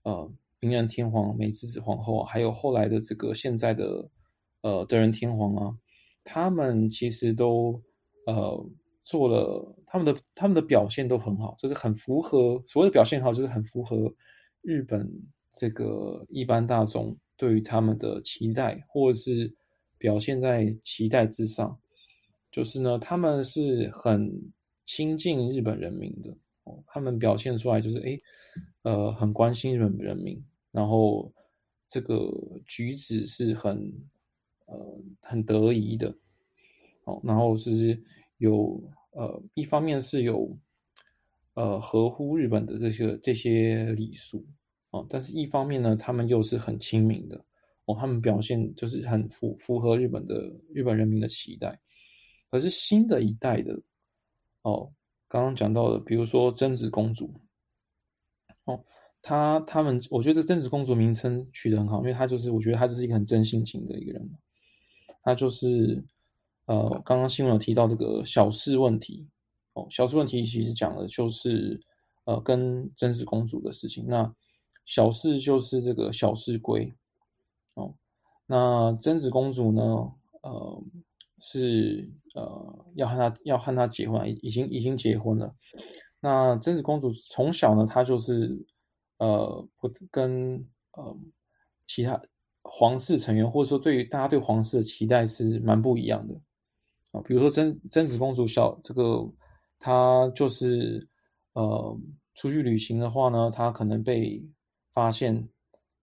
[0.04, 4.08] 呃，明仁天皇、美智子皇后，还有后来的这个现在的，
[4.62, 5.76] 呃，德仁天皇啊，
[6.24, 7.78] 他们其实都，
[8.24, 8.66] 呃，
[9.04, 14.10] 做了他们的他们的表现都很好，就是很符合所谓的表现好，就是很符合
[14.62, 15.06] 日本
[15.58, 19.52] 这个一般大众对于他们的期待，或者是。
[20.00, 21.76] 表现在期待之上，
[22.52, 24.30] 就是呢，他们是很
[24.86, 26.30] 亲近日本人民的
[26.62, 28.20] 哦，他们表现出来就是哎，
[28.82, 30.40] 呃，很关心日本人民，
[30.70, 31.32] 然后
[31.88, 32.32] 这个
[32.64, 33.92] 举止是很
[34.66, 36.16] 呃很得意的，
[37.02, 38.00] 哦，然后是
[38.36, 40.56] 有呃一方面是有
[41.54, 44.46] 呃合乎日本的这些这些礼数
[44.90, 47.44] 啊，但是一方面呢，他们又是很亲民的。
[47.86, 51.80] 哦，他们表现就是很符符合日本的日本人民的期待，
[52.50, 53.80] 可是新的一代的
[54.60, 54.92] 哦，
[55.26, 57.32] 刚刚讲到的，比如说贞子公主，
[58.64, 58.84] 哦，
[59.22, 64.30] 她他们，我觉得贞子公主名称取得很好，因为她就是我觉得她就是一个很真性情的一个人，
[65.22, 66.04] 她就是
[66.66, 69.26] 呃，刚刚新闻有提到这个小事问题，
[69.72, 71.80] 哦，小事问题其实讲的就是
[72.24, 74.30] 呃，跟贞子公主的事情，那
[74.88, 76.90] 小事就是这个小事归。
[77.74, 77.94] 哦，
[78.46, 79.82] 那贞子公主呢？
[80.40, 80.82] 呃，
[81.40, 85.54] 是呃要和她要和她结婚，已经已经结婚了。
[86.20, 88.64] 那贞子公主从小呢，她就是
[89.18, 91.16] 呃不跟呃
[91.86, 92.18] 其他
[92.62, 96.34] 皇室成员，或者说对于大家对皇室的期待是蛮不一样的
[97.12, 97.20] 啊。
[97.26, 99.30] 比如说贞贞子公主小这个，
[99.78, 101.06] 她就是
[101.52, 102.00] 呃
[102.34, 104.42] 出去旅行的话呢，她可能被
[104.98, 105.48] 发现。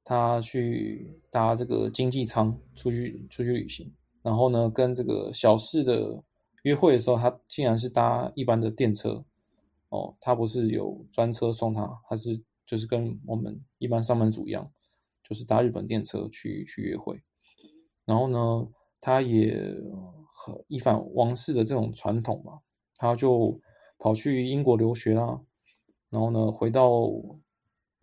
[0.07, 6.23] 他去搭这个经济舱出去出去旅行，然后呢，跟这个小四的
[6.61, 9.25] 约会的时候，他竟然是搭一般的电车，
[9.89, 14.71] 哦，他不是有专车送他，他是就是跟我们一般上班族一样，
[15.27, 17.19] 就是搭日本电车去去约会，
[18.05, 18.67] 然后呢，
[19.01, 19.57] 他也
[20.35, 22.59] 和一反王室的这种传统嘛，
[22.95, 23.59] 他就
[23.97, 25.41] 跑去英国留学啦，
[26.11, 27.09] 然后呢，回到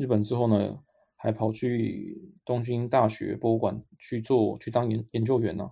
[0.03, 0.83] 日本之后呢。
[1.25, 5.71] 还跑去东京大学博物馆去做去当研研究员呢，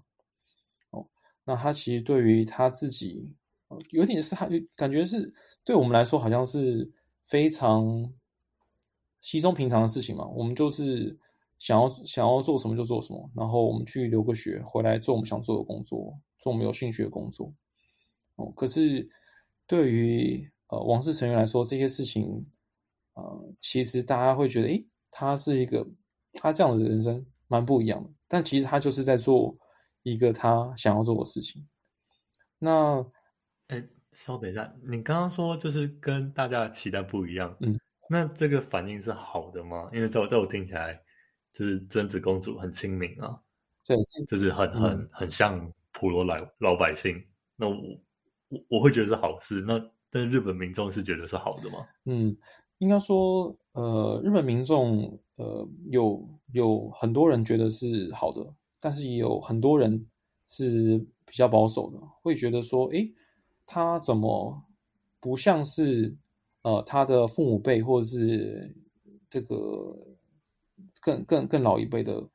[0.90, 1.04] 哦，
[1.44, 3.28] 那他其实对于他自己，
[3.90, 6.88] 有点是他感觉是对我们来说好像是
[7.24, 8.08] 非常
[9.22, 10.24] 稀松平常的事情嘛。
[10.28, 11.18] 我们就是
[11.58, 17.52] 想要想要做什么就做什么，然后我们去留个学回来做我们想做的工作，做我们有兴趣的工作。
[18.36, 19.10] 哦，可是
[19.66, 22.46] 对于呃王室成员来说，这些事情，
[23.20, 24.86] 呃，其实大家会觉得，诶。
[25.12, 25.84] 他是一个，
[26.34, 29.58] 他这样的人生蛮不一样的，但其实他就是在做
[30.04, 31.66] 一个他想要做的事情。
[32.60, 33.04] 那，
[33.66, 37.76] 哎，稍等一下，你刚刚说就是跟大家的期待不一样，嗯，
[38.08, 39.90] 那这个反应是好的吗？
[39.92, 41.02] 因为在我在我听起来，
[41.52, 43.36] 就是贞子公主很亲民啊，
[43.84, 43.96] 对，
[44.28, 47.20] 就是很很很像普罗老老百姓。
[47.56, 47.76] 那我
[48.48, 49.60] 我我会觉得是好事。
[49.66, 51.84] 那但日本民众是觉得是好的吗？
[52.04, 52.36] 嗯。
[52.80, 60.06] 应该说，呃，日本民众，呃，有有很多人觉得是好的，但是也有很多人
[60.48, 63.12] 是比较保守的，会觉得说，诶，
[63.66, 64.64] 他怎么
[65.20, 66.16] 不像是，
[66.62, 68.74] 呃，他的父母辈或者是
[69.28, 69.94] 这个
[71.02, 72.26] 更更更老一辈的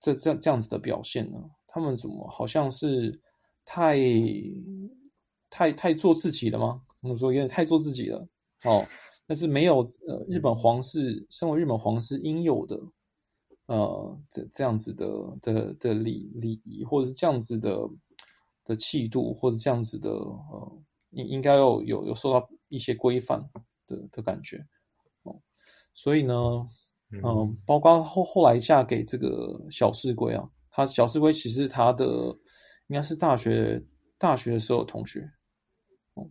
[0.00, 1.38] 这这样这样子的表现呢？
[1.66, 3.20] 他们怎么好像是
[3.64, 3.98] 太
[5.50, 6.80] 太太做自己了吗？
[7.00, 8.24] 怎么说有点太做自己了？
[8.64, 8.86] 哦。
[9.30, 12.80] 但是没有呃，日本皇室身为日本皇室应有的
[13.66, 15.06] 呃这这样子的
[15.40, 17.78] 的的礼礼仪，或者是这样子的
[18.64, 23.40] 的气度，或者这样子的呃应应该要有有受到一些规范
[23.86, 24.66] 的的感觉
[25.22, 25.40] 哦。
[25.94, 26.34] 所以呢，
[27.22, 32.36] 嗯，包括后后来嫁给这个小四龟啊，他小四龟其实他的
[32.88, 33.80] 应该是大学
[34.18, 35.20] 大学的时候同学
[36.14, 36.28] 哦，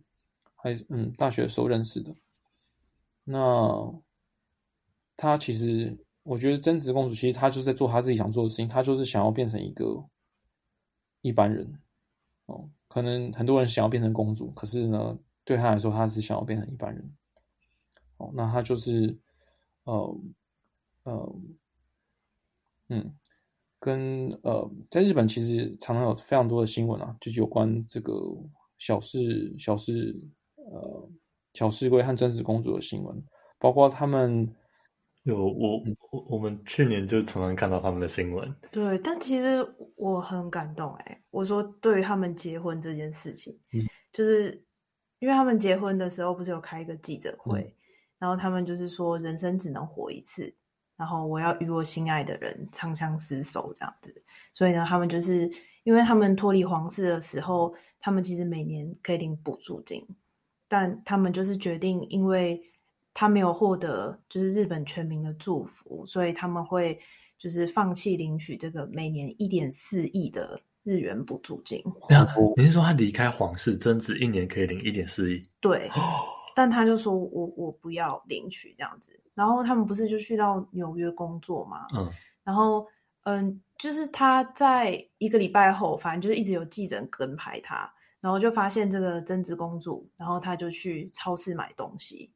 [0.54, 2.14] 还是嗯大学的时候认识的。
[3.30, 4.02] 那
[5.16, 10.04] 她其实，我觉得贞子公主其实她就是在做她自己想做的事情，她就是想要变成一个
[11.20, 11.80] 一般人
[12.46, 17.16] 哦，可能很多人想要变成公主，可是呢，对她来说，她是想要变成一般人。
[18.16, 19.16] 哦，那她就是，
[19.84, 20.20] 呃，
[21.04, 21.36] 呃，
[22.88, 23.14] 嗯，
[23.78, 28.12] 跟呃，在日本其实常常有非常多的新闻啊，就有关这个
[28.78, 30.18] 小事小事
[30.56, 31.08] 呃
[31.54, 33.22] 小室圭和真实公主的新闻，
[33.58, 34.52] 包括他们。
[35.24, 35.76] 有我
[36.10, 38.56] 我我们去年就常常看到他们的新闻。
[38.72, 41.22] 对，但其实我很感动哎。
[41.30, 43.84] 我说对于他们结婚这件事情，嗯，
[44.14, 44.64] 就是
[45.18, 47.76] 因为他们结婚的时候不是有开一个记者会，
[48.18, 50.52] 然后他们就是说人生只能活一次，
[50.96, 54.24] 然后我要与我心爱的人长相厮守这样子。
[54.54, 55.48] 所以呢，他们就是
[55.84, 60.02] 因为他们脱离皇室的时候，他们其实每年可以领补助金，
[60.70, 62.64] 但他们就是决定因为。
[63.12, 66.96] 他没有获得就是日本全民的祝福，所以他们会
[67.36, 71.82] 就是放弃领取这个每年一点四亿的日元补助金。
[72.08, 72.24] 那
[72.56, 75.42] 你是说他离开皇室，贞子一年可以领一点四亿？
[75.60, 75.90] 对，
[76.54, 79.12] 但他就说我我不要领取这样子。
[79.34, 81.88] 然后他们不是就去到纽约工作嘛？
[81.96, 82.08] 嗯，
[82.44, 82.86] 然后
[83.24, 92.32] 嗯，就是他在一个礼拜后，反正就是一直有记者跟拍他，然后就发现这个贞子公主，然后她就去超市买东西。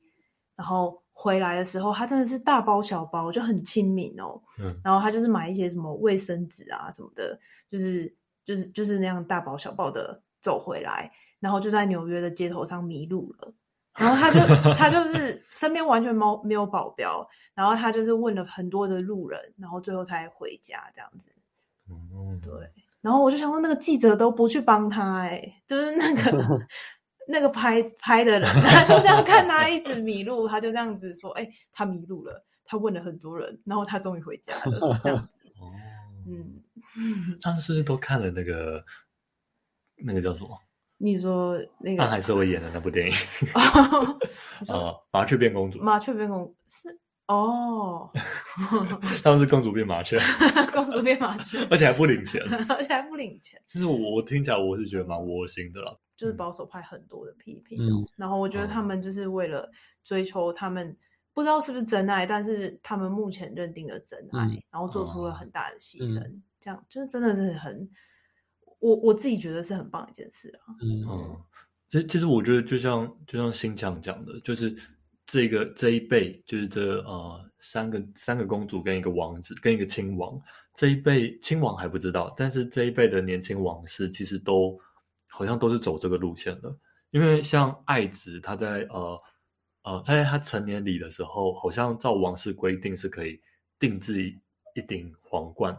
[0.57, 4.40] 然后回来的时候，她真的是大包小包，就很亲民哦。
[4.59, 7.38] 嗯，然后她就是买一些什么卫生纸啊什么的，
[7.70, 13.53] 就是就是就是那样大包小包的走回来，然后就在纽约的街头上迷路了。
[13.97, 14.40] 然后他就
[14.75, 21.33] 他就 是身边完全没没有保镖，然后他就是问了很多的路人，然后最后才回家这样子。
[21.88, 22.51] 嗯，对。
[23.05, 26.67] 然后我就想说，那个记者都不去帮他，哎，就是那个。
[27.27, 35.01] 那个拍拍的人，他就这样看他一直迷路，他就这样子说：“哎，他迷路了。”他问了很多人，然后他终于回家了。
[35.03, 35.73] 这样子， 哦，
[36.29, 36.61] 嗯，
[37.40, 38.79] 他们是不是都看了那个
[40.05, 40.51] 那个叫什么？
[40.99, 43.17] 你说那个安海瑟薇演的那部电影？
[44.69, 45.79] 哦，麻雀变公主。
[45.79, 46.95] 麻雀变公是
[47.27, 48.11] 哦，
[49.23, 50.19] 他们是公主变麻雀，
[50.73, 53.61] 公主变麻雀， 而且还不领钱，而且还不领钱。
[53.67, 55.97] 就是我我听起来我是觉得蛮窝心的啦。
[56.17, 57.79] 就是保守派很多的批评，
[58.15, 59.69] 然后我觉得他们就是为了
[60.05, 60.97] 追求他们
[61.33, 66.23] 不知道是不是真爱，但是他们目前认定的真爱，然后做出了很大的牺牲，
[66.61, 67.91] 这样就是真的是很
[68.79, 70.77] 我我自己觉得是很棒一件事啊。
[70.81, 71.37] 嗯，
[71.89, 74.73] 其实其实我觉得就像就像新强讲的，就是
[75.27, 80.41] 这个这一辈就是这呃三个三个公主跟一个王子跟一个亲王
[80.75, 84.79] 这一辈亲王还不知道，但是这一辈的年轻王室其实都。
[85.37, 86.73] 好像都是走这个路线的，
[87.11, 89.19] 因为像爱子，他在呃
[89.83, 93.41] 呃，他在他成年礼的时候，好像照王室规定是可以
[93.77, 94.23] 定制
[94.77, 95.77] 一顶皇冠，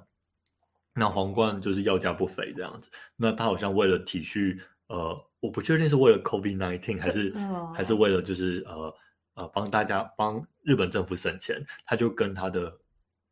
[0.94, 2.90] 那皇冠就是要价不菲这样子。
[3.16, 7.34] 那他好像为了体恤呃，我不确定是为了 COVID nineteen 还是
[7.74, 8.94] 还是为了就是呃
[9.36, 12.76] 呃帮大家帮日本政府省钱，他就跟他的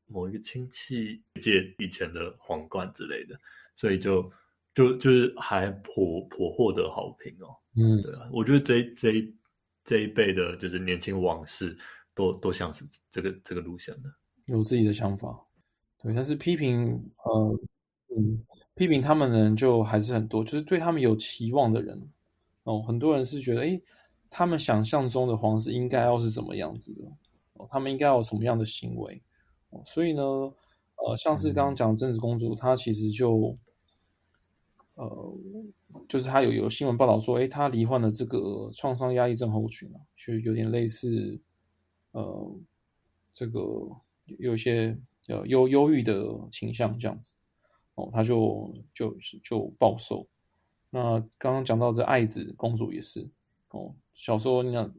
[0.05, 3.35] 某一个亲戚借以前的皇冠之类的，
[3.75, 4.31] 所以就。
[4.75, 9.35] 就就是还颇颇获得好评哦，嗯，对啊，我觉得这这一
[9.83, 11.77] 这一辈的，就是年轻往事，
[12.15, 14.11] 都都像是这个这个路线的，
[14.45, 15.39] 有自己的想法，
[16.01, 17.59] 对，但是批评，呃，
[18.17, 22.09] 嗯，批评他们的人就还是很多，就是对他们有期望的人，
[22.63, 23.79] 哦，很多人是觉得，哎，
[24.33, 27.05] 他们想象中的皇室应该要是怎么样子的，
[27.53, 29.21] 哦，他们应该有什么样的行为，
[29.69, 33.53] 哦，所以呢，呃，像是刚刚讲贞子公主，她其实就。
[34.95, 35.33] 呃，
[36.07, 41.41] 就是他有有新闻报道说，哎，他罹患了这个创伤压力症候群啊，就有点类似，
[42.11, 42.55] 呃，
[43.33, 43.59] 这个
[44.37, 44.95] 有一些
[45.29, 47.33] 呃忧忧郁的倾向这样子，
[47.95, 50.27] 哦，他就就就暴瘦。
[50.91, 53.27] 那刚刚讲到这爱子公主也是，
[53.73, 54.93] 哦，小时候你讲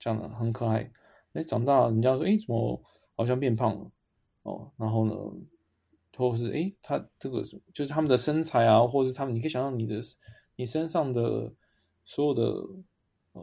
[0.00, 0.90] 讲的很可爱，
[1.34, 2.82] 哎，长大人家说，哎，怎么
[3.14, 3.90] 好像变胖了？
[4.42, 5.14] 哦，然后呢？
[6.16, 7.42] 或者是哎，他这个
[7.72, 10.02] 就是他们的身材啊，或者是他们，你可以想象你的
[10.54, 11.50] 你身上的
[12.04, 12.42] 所有的
[13.32, 13.42] 呃，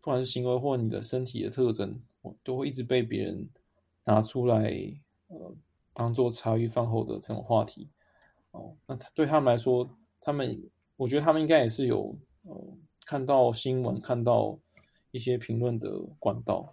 [0.00, 3.48] 不管是行为或你的身体的特征，我都会一直被别人
[4.04, 4.72] 拿出来
[5.26, 5.56] 呃，
[5.92, 7.90] 当做茶余饭后的这种话题
[8.52, 8.76] 哦。
[8.86, 9.88] 那他对他们来说，
[10.20, 10.62] 他们
[10.94, 14.58] 我觉得他们应该也是有呃看到新闻、看到
[15.10, 16.72] 一些评论的管道。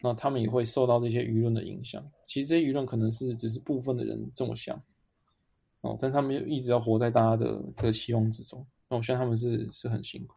[0.00, 2.00] 那他们也会受到这些舆论的影响。
[2.24, 4.80] 其实这些舆论可能是只是部分的人这么想，
[5.80, 8.64] 哦，但他们一直要活在大家的的期望之中。
[8.88, 10.36] 那我相信他们是是很辛苦。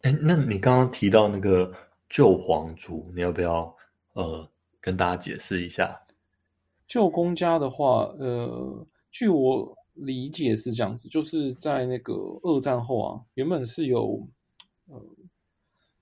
[0.00, 1.72] 哎，那你刚刚提到那个
[2.08, 3.72] 旧皇族，你要不要
[4.14, 4.50] 呃
[4.80, 5.96] 跟大家解释一下？
[6.88, 14.26] 旧公家的话，呃，据我理解是这样子，就是在那个二战后啊，原本是有
[14.86, 15.00] 呃，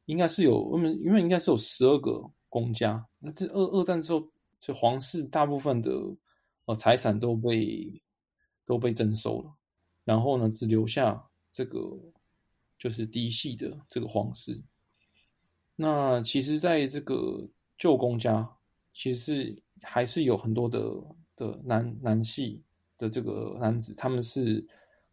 [0.07, 4.27] 应该是有我们原本应该是有十二个公家，那这二二战之后，
[4.61, 5.93] 这皇室大部分的
[6.67, 8.03] 呃财产都被
[8.65, 9.53] 都被征收了，
[10.05, 11.23] 然后呢，只留下
[11.53, 11.99] 这个
[12.79, 14.61] 就是嫡系的这个皇室。
[15.77, 18.49] 那其实，在这个旧公家，
[18.93, 20.81] 其实是还是有很多的
[21.37, 22.63] 的男男系
[23.01, 24.65] 的这个男子，他们是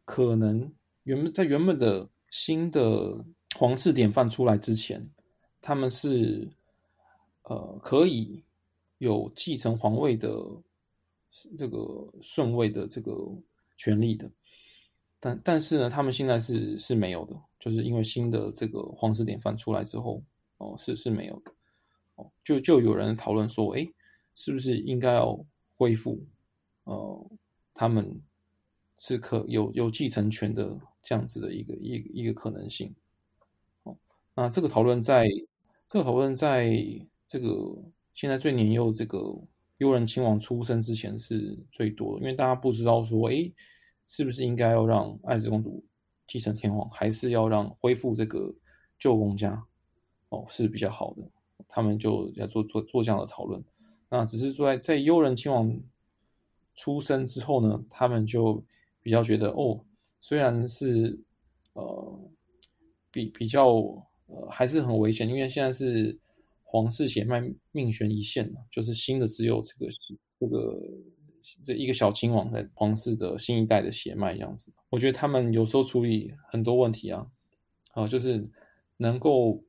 [0.06, 0.72] 可能
[1.04, 3.18] 原本在原本的新的
[3.56, 5.04] 皇室典范出来之前，
[5.62, 6.48] 他们是
[7.44, 8.44] 呃可以
[9.00, 10.30] 有继承皇位的
[11.58, 13.16] 这个顺位的这个
[13.78, 14.30] 权利的，
[15.20, 20.22] 但但是呢，他们现在是是没有的，就是因为新的这个皇室典范出来之后。
[20.60, 21.52] 哦，是是没有的，
[22.16, 23.88] 哦，就就有人讨论说，哎，
[24.34, 25.40] 是不是应该要
[25.76, 26.20] 恢复，
[26.86, 27.30] 呃，
[27.78, 28.20] 他们
[28.98, 32.94] 是可有有继承权的这样子的一个一一个可能性，
[33.84, 33.96] 哦，
[34.34, 35.28] 那这个讨论在
[35.88, 36.76] 这个讨论在
[37.28, 37.48] 这个
[38.16, 39.20] 现在最年幼这个
[39.78, 43.52] 悠仁亲王出生之前是最多的，因为大家不知道说，哎，
[44.08, 45.86] 是不是应该要让爱子公主
[46.26, 48.52] 继承天皇，还是要让恢复这个
[48.98, 49.64] 旧公家？
[50.30, 51.22] 哦，是比较好的，
[51.68, 53.64] 他们就要做做做这样的讨论。
[54.10, 55.80] 那只是说在在悠仁亲王
[56.78, 58.64] 出生之后呢，他们就
[59.02, 59.78] 比较觉得哦，
[60.22, 61.20] 虽然是
[61.74, 62.20] 呃
[63.12, 63.66] 比比较
[64.28, 66.18] 呃还是很危险，因为现在是
[66.64, 69.92] 皇室血脉命悬一线就是新的只有这个
[70.40, 70.82] 这个
[71.66, 74.72] 这一个小亲王在皇室的新一代的血脉样子。
[74.90, 77.28] 我觉得他们有时候处理很多问题啊，
[77.92, 78.50] 啊，就是
[78.96, 79.62] 能够。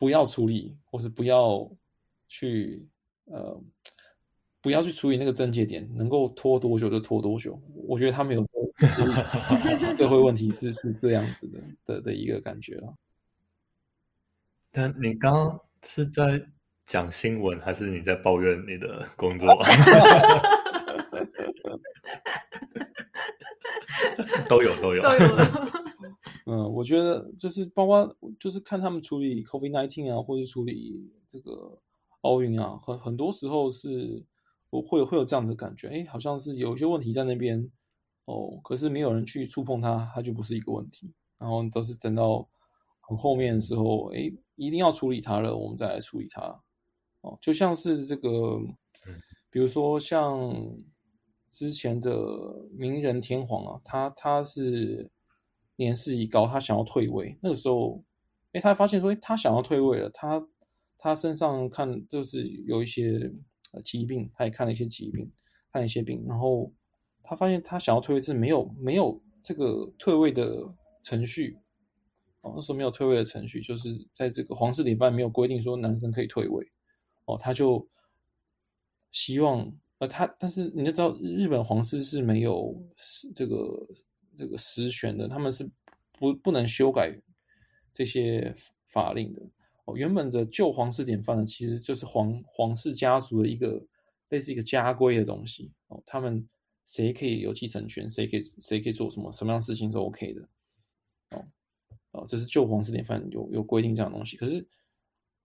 [0.00, 1.68] 不要处理，或是不要
[2.28, 2.86] 去
[3.24, 3.60] 呃，
[4.60, 7.60] 不要去处理那个症结点，能够拖多久就拖多久。
[7.86, 8.46] 我觉得他没有
[9.96, 12.94] 社会问题是是这样子的的的一个感觉了。
[14.70, 16.40] 但你刚刚是在
[16.86, 19.48] 讲新闻，还是你在抱怨你的工作？
[24.48, 25.02] 都有都有。
[26.46, 31.78] 嗯，我觉得就是包括就是看他们处理 COVID nineteen 啊，或者处理这个
[32.22, 34.24] 奥运啊，很很多时候是
[34.70, 37.70] 我会会有这样子感觉，哎，好像是有一些问题在那边
[38.24, 41.12] 哦，可是没有人去触碰它，它就不是一个问题。
[41.38, 42.48] 然后都是等到
[43.00, 46.42] 很后面的时候，哎，一定要处理它了，我们再来处理它。
[47.20, 48.58] 哦，就像是这个，
[49.50, 50.52] 比如说像
[51.50, 55.10] 之前的名人天皇啊，他他是。
[55.80, 57.38] 年事已高，他想要退位。
[57.40, 58.02] 那个时候，
[58.50, 60.10] 哎，他发现说，哎，他想要退位了。
[60.10, 60.44] 他
[60.98, 63.32] 他身上看就是有一些
[63.72, 65.30] 呃疾病，他也看了一些疾病，
[65.72, 66.24] 看了一些病。
[66.26, 66.72] 然后
[67.22, 70.62] 他发现他想要退位是没有没有这个退位的
[71.02, 71.56] 程序。
[72.42, 76.64] 哦，那时候没有退位的程序，就是在这个皇室典范没有规定说男生可以退位。
[77.24, 77.86] 哦，他就
[79.10, 82.74] 希望，呃，他但是你就知道，日本皇室是没有
[83.34, 83.86] 这个。
[84.38, 85.68] 这个实权的，他们是
[86.12, 87.12] 不不能修改
[87.92, 88.54] 这些
[88.84, 89.42] 法令的
[89.88, 89.96] 哦。
[89.96, 93.84] 原本的旧皇室典范呢，其实就是皇皇室家族的一个
[94.28, 96.02] 类似一个家规的东西哦。
[96.06, 96.46] 他们
[96.84, 100.42] 谁可以有继承权，谁可以谁可以做什么什么样事情是 OK 的
[101.30, 101.44] 哦
[102.12, 104.36] 哦，这是旧皇室典范有有规定这样的东西。
[104.36, 104.66] 可是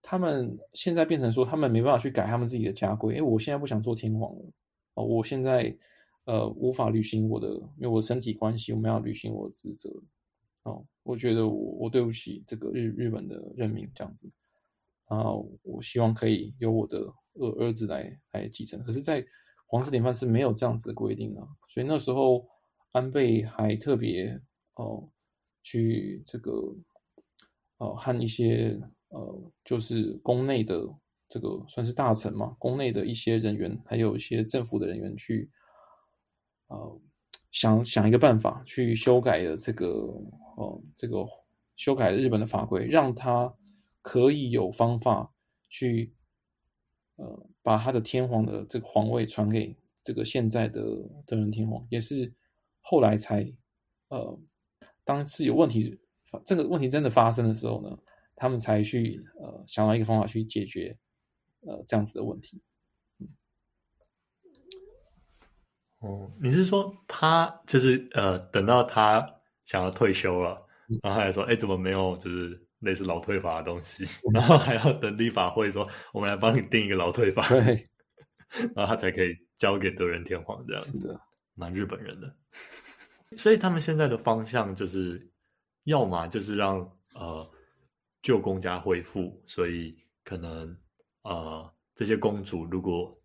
[0.01, 3.17] 他们现在变成说，他们没办法去改他们自己的家规。
[3.17, 4.51] 哎，我现在不想做天皇了
[4.95, 5.75] 哦，我现在。
[6.25, 9.89] 呃，无法履行我的，因为我身体关系，我们要履行我的职责。
[10.63, 14.31] 哦，我觉得我我对不起这个日日本的人民这样子。
[15.09, 16.99] 然后我希望可以由我的
[17.33, 18.81] 儿儿子来来继承。
[18.83, 19.23] 可是，在
[19.67, 22.47] 皇室典范是没有这样子的规定的，所以那时候
[22.93, 24.39] 安倍还特别
[24.75, 25.09] 哦
[25.61, 26.51] 去这个
[27.77, 30.87] 哦和一些呃就是宫内的
[31.27, 35.51] 这个算是大臣嘛，宫内的一些人员，还有一些政府的人员去。
[36.67, 37.01] 呃，
[37.53, 39.87] 想想一个办法去修改的这个，
[40.57, 41.23] 哦，这个
[41.75, 43.53] 修改日本的法规，让他
[44.01, 45.31] 可以有方法
[45.69, 46.11] 去，
[47.15, 50.81] 呃，把他的天皇的这个皇位传给这个现在的
[51.27, 52.33] 德仁天皇，也是
[52.81, 53.47] 后来才，
[54.09, 54.39] 呃，
[55.03, 55.99] 当是有问题，
[56.43, 57.95] 这个问题真的发生的时候呢，
[58.35, 60.97] 他们才去，呃，想到一个方法去解决，
[61.67, 62.59] 呃，这样子的问题。
[66.03, 69.25] 哦，你是说他就是呃，等到他
[69.65, 70.57] 想要退休了，
[71.01, 77.81] 然后还说：“哎，怎么没有就是类似老退法的东西？” 然后还要等立法会说：“我们来帮你定一个老退法。”对，
[78.75, 81.17] 然后他才可以交给德仁天皇这样子。
[81.55, 82.35] 蛮日本人的。
[83.37, 85.31] 所以他们现在的方向就是，
[85.85, 86.79] 要么就是让
[87.13, 87.49] 呃
[88.21, 90.75] 旧公家恢复，所以可能
[91.23, 93.17] 呃这些公主如果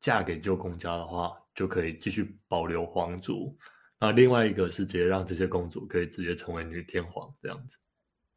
[0.00, 3.56] 嫁给旧公家的话，就可以继续保留皇族。
[4.00, 7.78] 那另外一个是直接让这些公主可以直接成为女天皇这样子。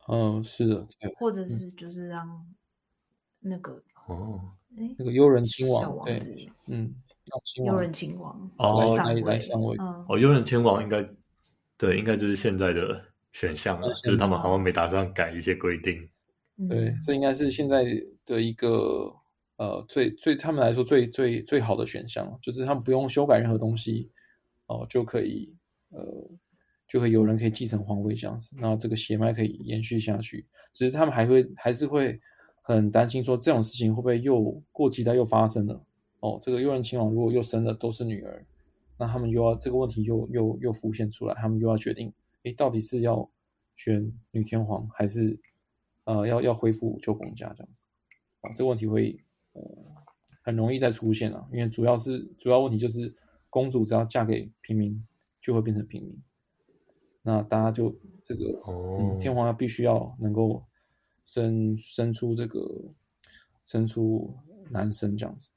[0.07, 0.87] 嗯，是的，
[1.17, 2.45] 或者是就是让
[3.39, 4.53] 那个哦，
[4.97, 6.17] 那个悠人亲王对，
[6.67, 6.95] 嗯，
[7.65, 9.75] 悠人亲王哦来来上位，
[10.07, 11.05] 哦，悠人亲王应该
[11.77, 13.03] 对，应该就是现在的
[13.33, 16.09] 选项了，就是他们好像没打算改一些规定。
[16.69, 17.83] 对，这应该是现在
[18.25, 19.13] 的一个
[19.57, 24.09] 呃最最他们来说最最最好的选项，就是他们不用修改任何东西
[24.67, 25.53] 哦就可以
[25.89, 26.29] 呃。
[26.89, 30.47] 就会有人可以继承皇位这样子，那这个血脉可以延续下去。
[30.71, 32.17] 只是他们还会还是会
[32.61, 35.85] 很担心，说这种事情会不会又过几代又发生了？
[36.21, 38.41] 哦，这个右仁亲王如果又生的都是女儿，
[38.97, 42.13] 那他们又要这个问题又又又浮现出来，他们又要决定，
[42.45, 43.29] 哎，到底是要
[43.75, 45.37] 选女天皇，还是
[46.05, 47.85] 呃要要恢复旧公家这样子？
[48.39, 49.19] 啊，这个问题会
[50.41, 53.13] 很容易再出现啊，因为主要是主要问题就是
[53.49, 55.05] 公主只要嫁给平民，
[55.41, 56.17] 就会变成平民。
[57.21, 57.93] 那大家就
[58.23, 60.63] 这个，嗯，天皇要必须要能够
[61.25, 62.65] 生生出这个
[63.65, 64.33] 生出
[64.69, 65.49] 男生这样子，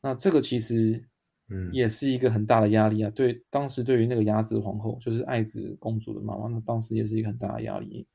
[0.00, 1.04] 那这个其实，
[1.48, 3.10] 嗯，也是一个很大的压力啊。
[3.14, 8.06] 对，当时对于那个雅子皇后，就是爱子公主的妈妈，那当时也是一个很大的压力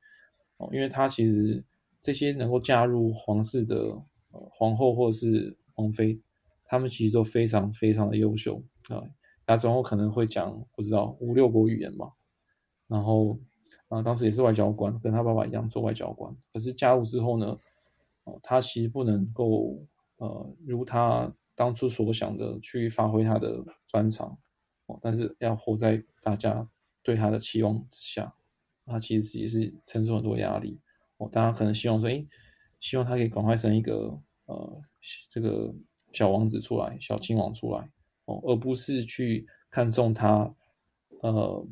[0.56, 1.62] 哦，因为她其实
[2.02, 3.96] 这些能够嫁入皇室的
[4.30, 6.20] 呃皇后或者是皇妃，
[6.64, 9.02] 她们其实都非常非常的优秀啊。
[9.46, 12.12] 雅子皇后可能会讲不知道五六国语言嘛。
[12.88, 13.36] 然后，
[13.88, 16.32] 啊，当时也是外交官，跟他爸爸一样做外交官。
[16.52, 17.58] 可是加入之后呢，
[18.22, 19.84] 哦，他其实不能够，
[20.18, 24.38] 呃，如他当初所想的去发挥他的专长，
[24.86, 26.68] 哦，但是要活在大家
[27.02, 28.32] 对他的期望之下，
[28.84, 30.80] 他其实也是承受很多压力。
[31.16, 32.24] 哦，大家可能希望说，哎，
[32.86, 34.82] 希望他可以赶快生一个，呃，
[35.28, 35.74] 这个
[36.12, 37.90] 小王子出来，小亲王出来，
[38.26, 40.54] 哦，而不是去看重他，
[41.22, 41.66] 呃。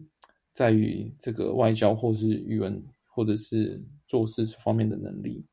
[0.54, 5.44] 在于这个外交，或是语文，或者是做事方面的能力，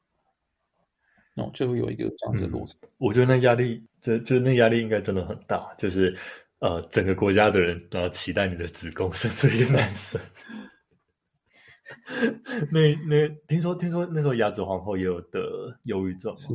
[1.34, 2.78] 那哦，就会有一个这样子的过程。
[2.99, 6.16] 我觉得那压力，就就那压力应该真的很大，就是
[6.59, 10.22] 呃，整个国家的人都要期待你的子宫生出一个男生。
[12.71, 16.47] 那那听说听说那时候雅子皇后也有得忧郁症，是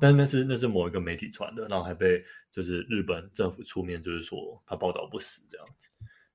[0.00, 5.88] 但那是那是某一个媒体传的，然后还被就是日本政府出面，就是说他报道不死这样子。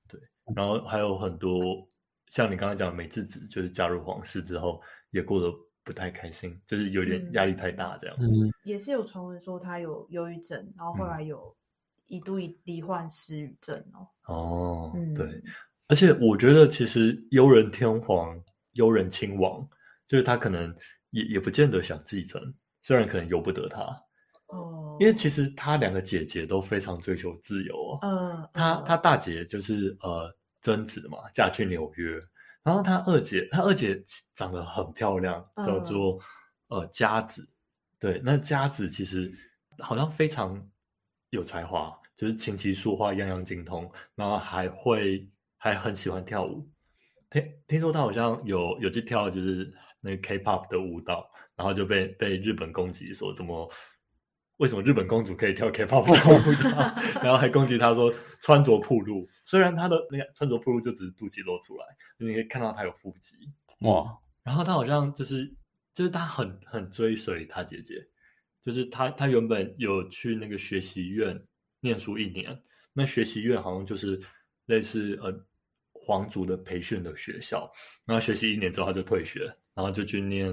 [0.07, 0.19] 对
[0.55, 1.87] 然后还有很多
[2.27, 5.53] 像你刚才讲美智子，就是加入皇室之后也过得
[5.83, 8.25] 不太开心，就是有点压力太大这样子。
[8.63, 11.55] 也是有传闻说他有忧郁症，然后后来有
[12.07, 14.07] 一度罹患失语症哦。
[14.27, 15.41] 哦，对，
[15.87, 18.37] 而且我觉得其实悠仁天皇、
[18.73, 19.67] 悠仁亲王，
[20.07, 20.75] 就是他可能
[21.11, 22.41] 也也不见得想继承，
[22.81, 23.83] 虽然可能由不得他。
[24.47, 27.99] 哦，因为其实他两个姐姐都非常追求自由哦。
[28.01, 32.17] 嗯，他他大姐就是呃贞子嘛，嫁去纽约，
[32.63, 34.01] 然后他二姐，他二姐
[34.35, 36.17] 长得很漂亮，叫做
[36.69, 37.47] 呃佳子。
[37.99, 39.29] 对，那佳子其实
[39.79, 40.65] 好像非常
[41.31, 45.27] 有才华，就是琴棋书画样样精通，然后还会
[45.57, 46.69] 还很喜欢跳舞。
[47.29, 53.69] 听听说他好像有有去跳就是那个 K-pop 的舞蹈，然后就被被日本攻击说怎么。
[54.57, 57.21] 为什么日本公主可以跳 K-pop 舞蹈？
[57.21, 59.29] 然后还攻击他说穿着暴露。
[59.45, 61.85] 虽然她的那个穿着暴露就只是肚脐露出来，
[62.17, 63.37] 你可以看到她有腹肌
[63.81, 64.17] 哇。
[64.41, 65.53] 然后她好像就是
[65.93, 68.07] 就是她很很追随她姐姐，
[68.65, 71.39] 就是她她原本有去那个学习院
[71.79, 72.59] 念书一年，
[72.93, 74.19] 那学习院好像就是
[74.67, 75.45] 类似呃
[75.91, 77.69] 皇族的培训的学校。
[78.05, 80.47] 然后学习一年之后，他就退学，然后就去念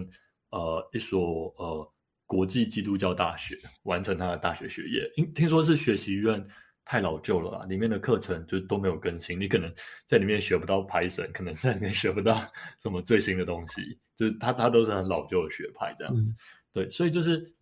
[0.51, 1.91] 呃一所呃。
[2.27, 6.43] 国际基督教大学完成他的大学学业，听听说是学习院
[6.83, 9.73] 太老旧了啦，里面的课程就都没有更新，你可能
[10.07, 12.51] 在里面学不到 Python，可能在里面学不到
[12.83, 16.35] 什么最新的东西，就是他他都是很老旧的学派这样子，
[16.73, 17.53] 对，所以就是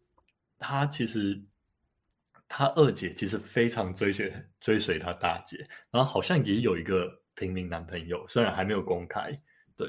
[0.61, 1.43] 他其实
[2.55, 9.33] 他二姐其实非常追随追随他大姐，然后好像也有一个平民男朋友，虽然还没有公开，
[9.77, 9.89] 对，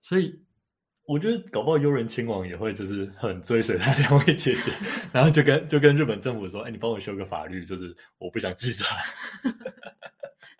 [0.00, 0.40] 所以。
[1.06, 4.72] 我觉得搞不好悠仁亲王也会就是很追随他 两位姐姐，
[5.12, 8.86] 然后就跟就跟日本政府说：“哎，你帮我修个法律，就是我不想继承。”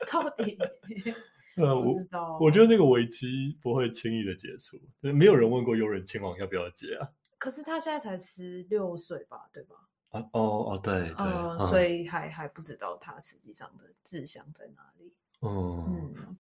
[0.07, 0.59] 到底？
[1.57, 1.95] 呃，我
[2.43, 7.09] 我觉得那个危机不会轻易的解除，没有人问过悠仁亲王要不要结啊。
[7.39, 9.77] 可是他现在才十六岁吧，对吧？
[10.15, 15.13] 哦哦对对，所以还还不知道他实际上的志向在哪里。
[15.41, 16.37] 嗯，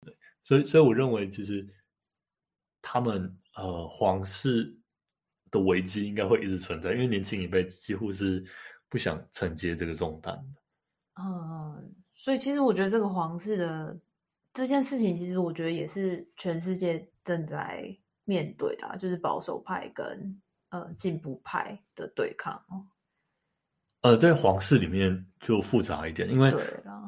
[0.00, 1.68] 对，所以所以我认为其实
[2.80, 4.74] 他们呃皇室
[5.50, 8.44] 的危机应该会一直存在，因为年轻一辈几乎是
[8.88, 10.62] 不想承接这个重担的。
[11.22, 14.00] 嗯，所以其实我觉得这个皇室的
[14.52, 17.94] 这件事情，其实我觉得也是全世界正在
[18.24, 20.40] 面对的，就是保守派跟
[20.70, 22.64] 呃进步派的对抗。
[24.02, 26.52] 呃，在皇室里面就复杂一点，因为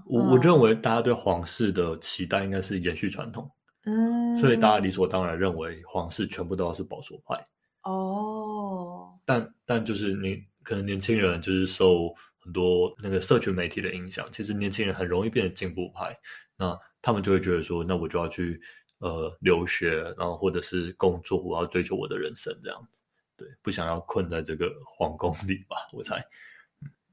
[0.07, 3.51] 我我认为大家对皇室的期待应该是延续传统，
[3.85, 7.47] 嗯，所以大家理所当然认为皇室全部都要是保守派。
[7.83, 12.15] 哦，但但就是你可能年轻人就是受。
[12.45, 16.13] 很多那个社群媒体的影响，其实年轻人很容易变成进步派，
[16.57, 18.61] 那他们就会觉得说，那我就要去
[18.99, 23.01] 呃留学，然后或者是工作，我要追求我的人生这样子，
[23.37, 25.77] 对，不想要困在这个皇宫里吧？
[25.93, 26.21] 我猜，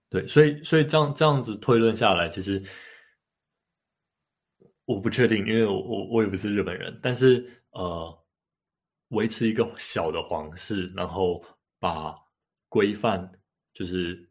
[0.09, 2.61] 对，所以所以这样这样子推论下来，其实
[4.85, 8.25] 我不确定，因为我我我也不是日本人，但是呃，
[9.09, 11.43] 维持一个小的皇室，然后
[11.79, 12.15] 把
[12.67, 13.31] 规范
[13.73, 14.25] 就是。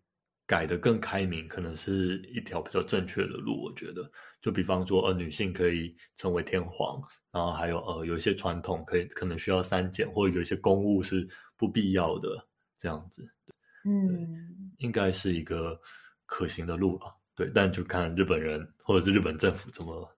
[0.49, 3.65] 改的更开明，可能是一条比较正确的路。
[3.65, 4.11] 我觉得，
[4.41, 6.99] 就比方说，呃，女性可以成为天皇，
[7.31, 12.31] 然后还有呃，有一些传统可以可能需要删减，或者有一些公务是不必要的，
[12.81, 13.31] 这样子。
[13.89, 15.81] 嗯，应该是一个
[16.27, 17.15] 可行的路吧。
[17.35, 20.17] 对，但就看日本人或者是日本政府怎么，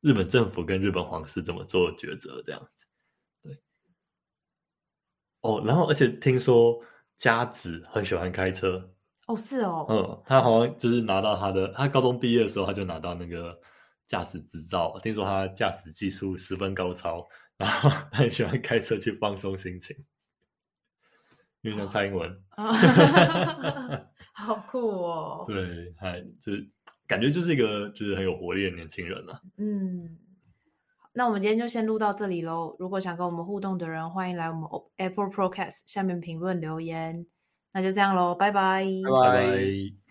[0.00, 2.86] 日本政府跟日本皇室怎么做抉择，这样子。
[3.42, 3.56] 对。
[5.42, 6.82] 哦，然后而且听说
[7.16, 8.90] 佳子很喜欢开车。
[9.26, 13.60] 哦，是哦，嗯，他好像就是拿到他的，他高中毕业的时候他就拿到那个
[14.06, 17.26] 驾驶执照，听说他驾驶技术十分高超，
[17.56, 19.96] 然后 很喜欢开车去放松心情，
[21.66, 22.30] 因为像蔡英文，
[24.32, 26.66] 好酷哦，对，还就是
[27.06, 30.16] 感觉就是一个就是很有活力的年轻人啊，嗯，
[31.12, 37.26] 那我们今天就先录到这里喽，如果想跟我们互动的人，欢迎来我们 Apple Podcast 下面评论留言。
[37.72, 40.05] 那就这样喽，拜拜，拜拜。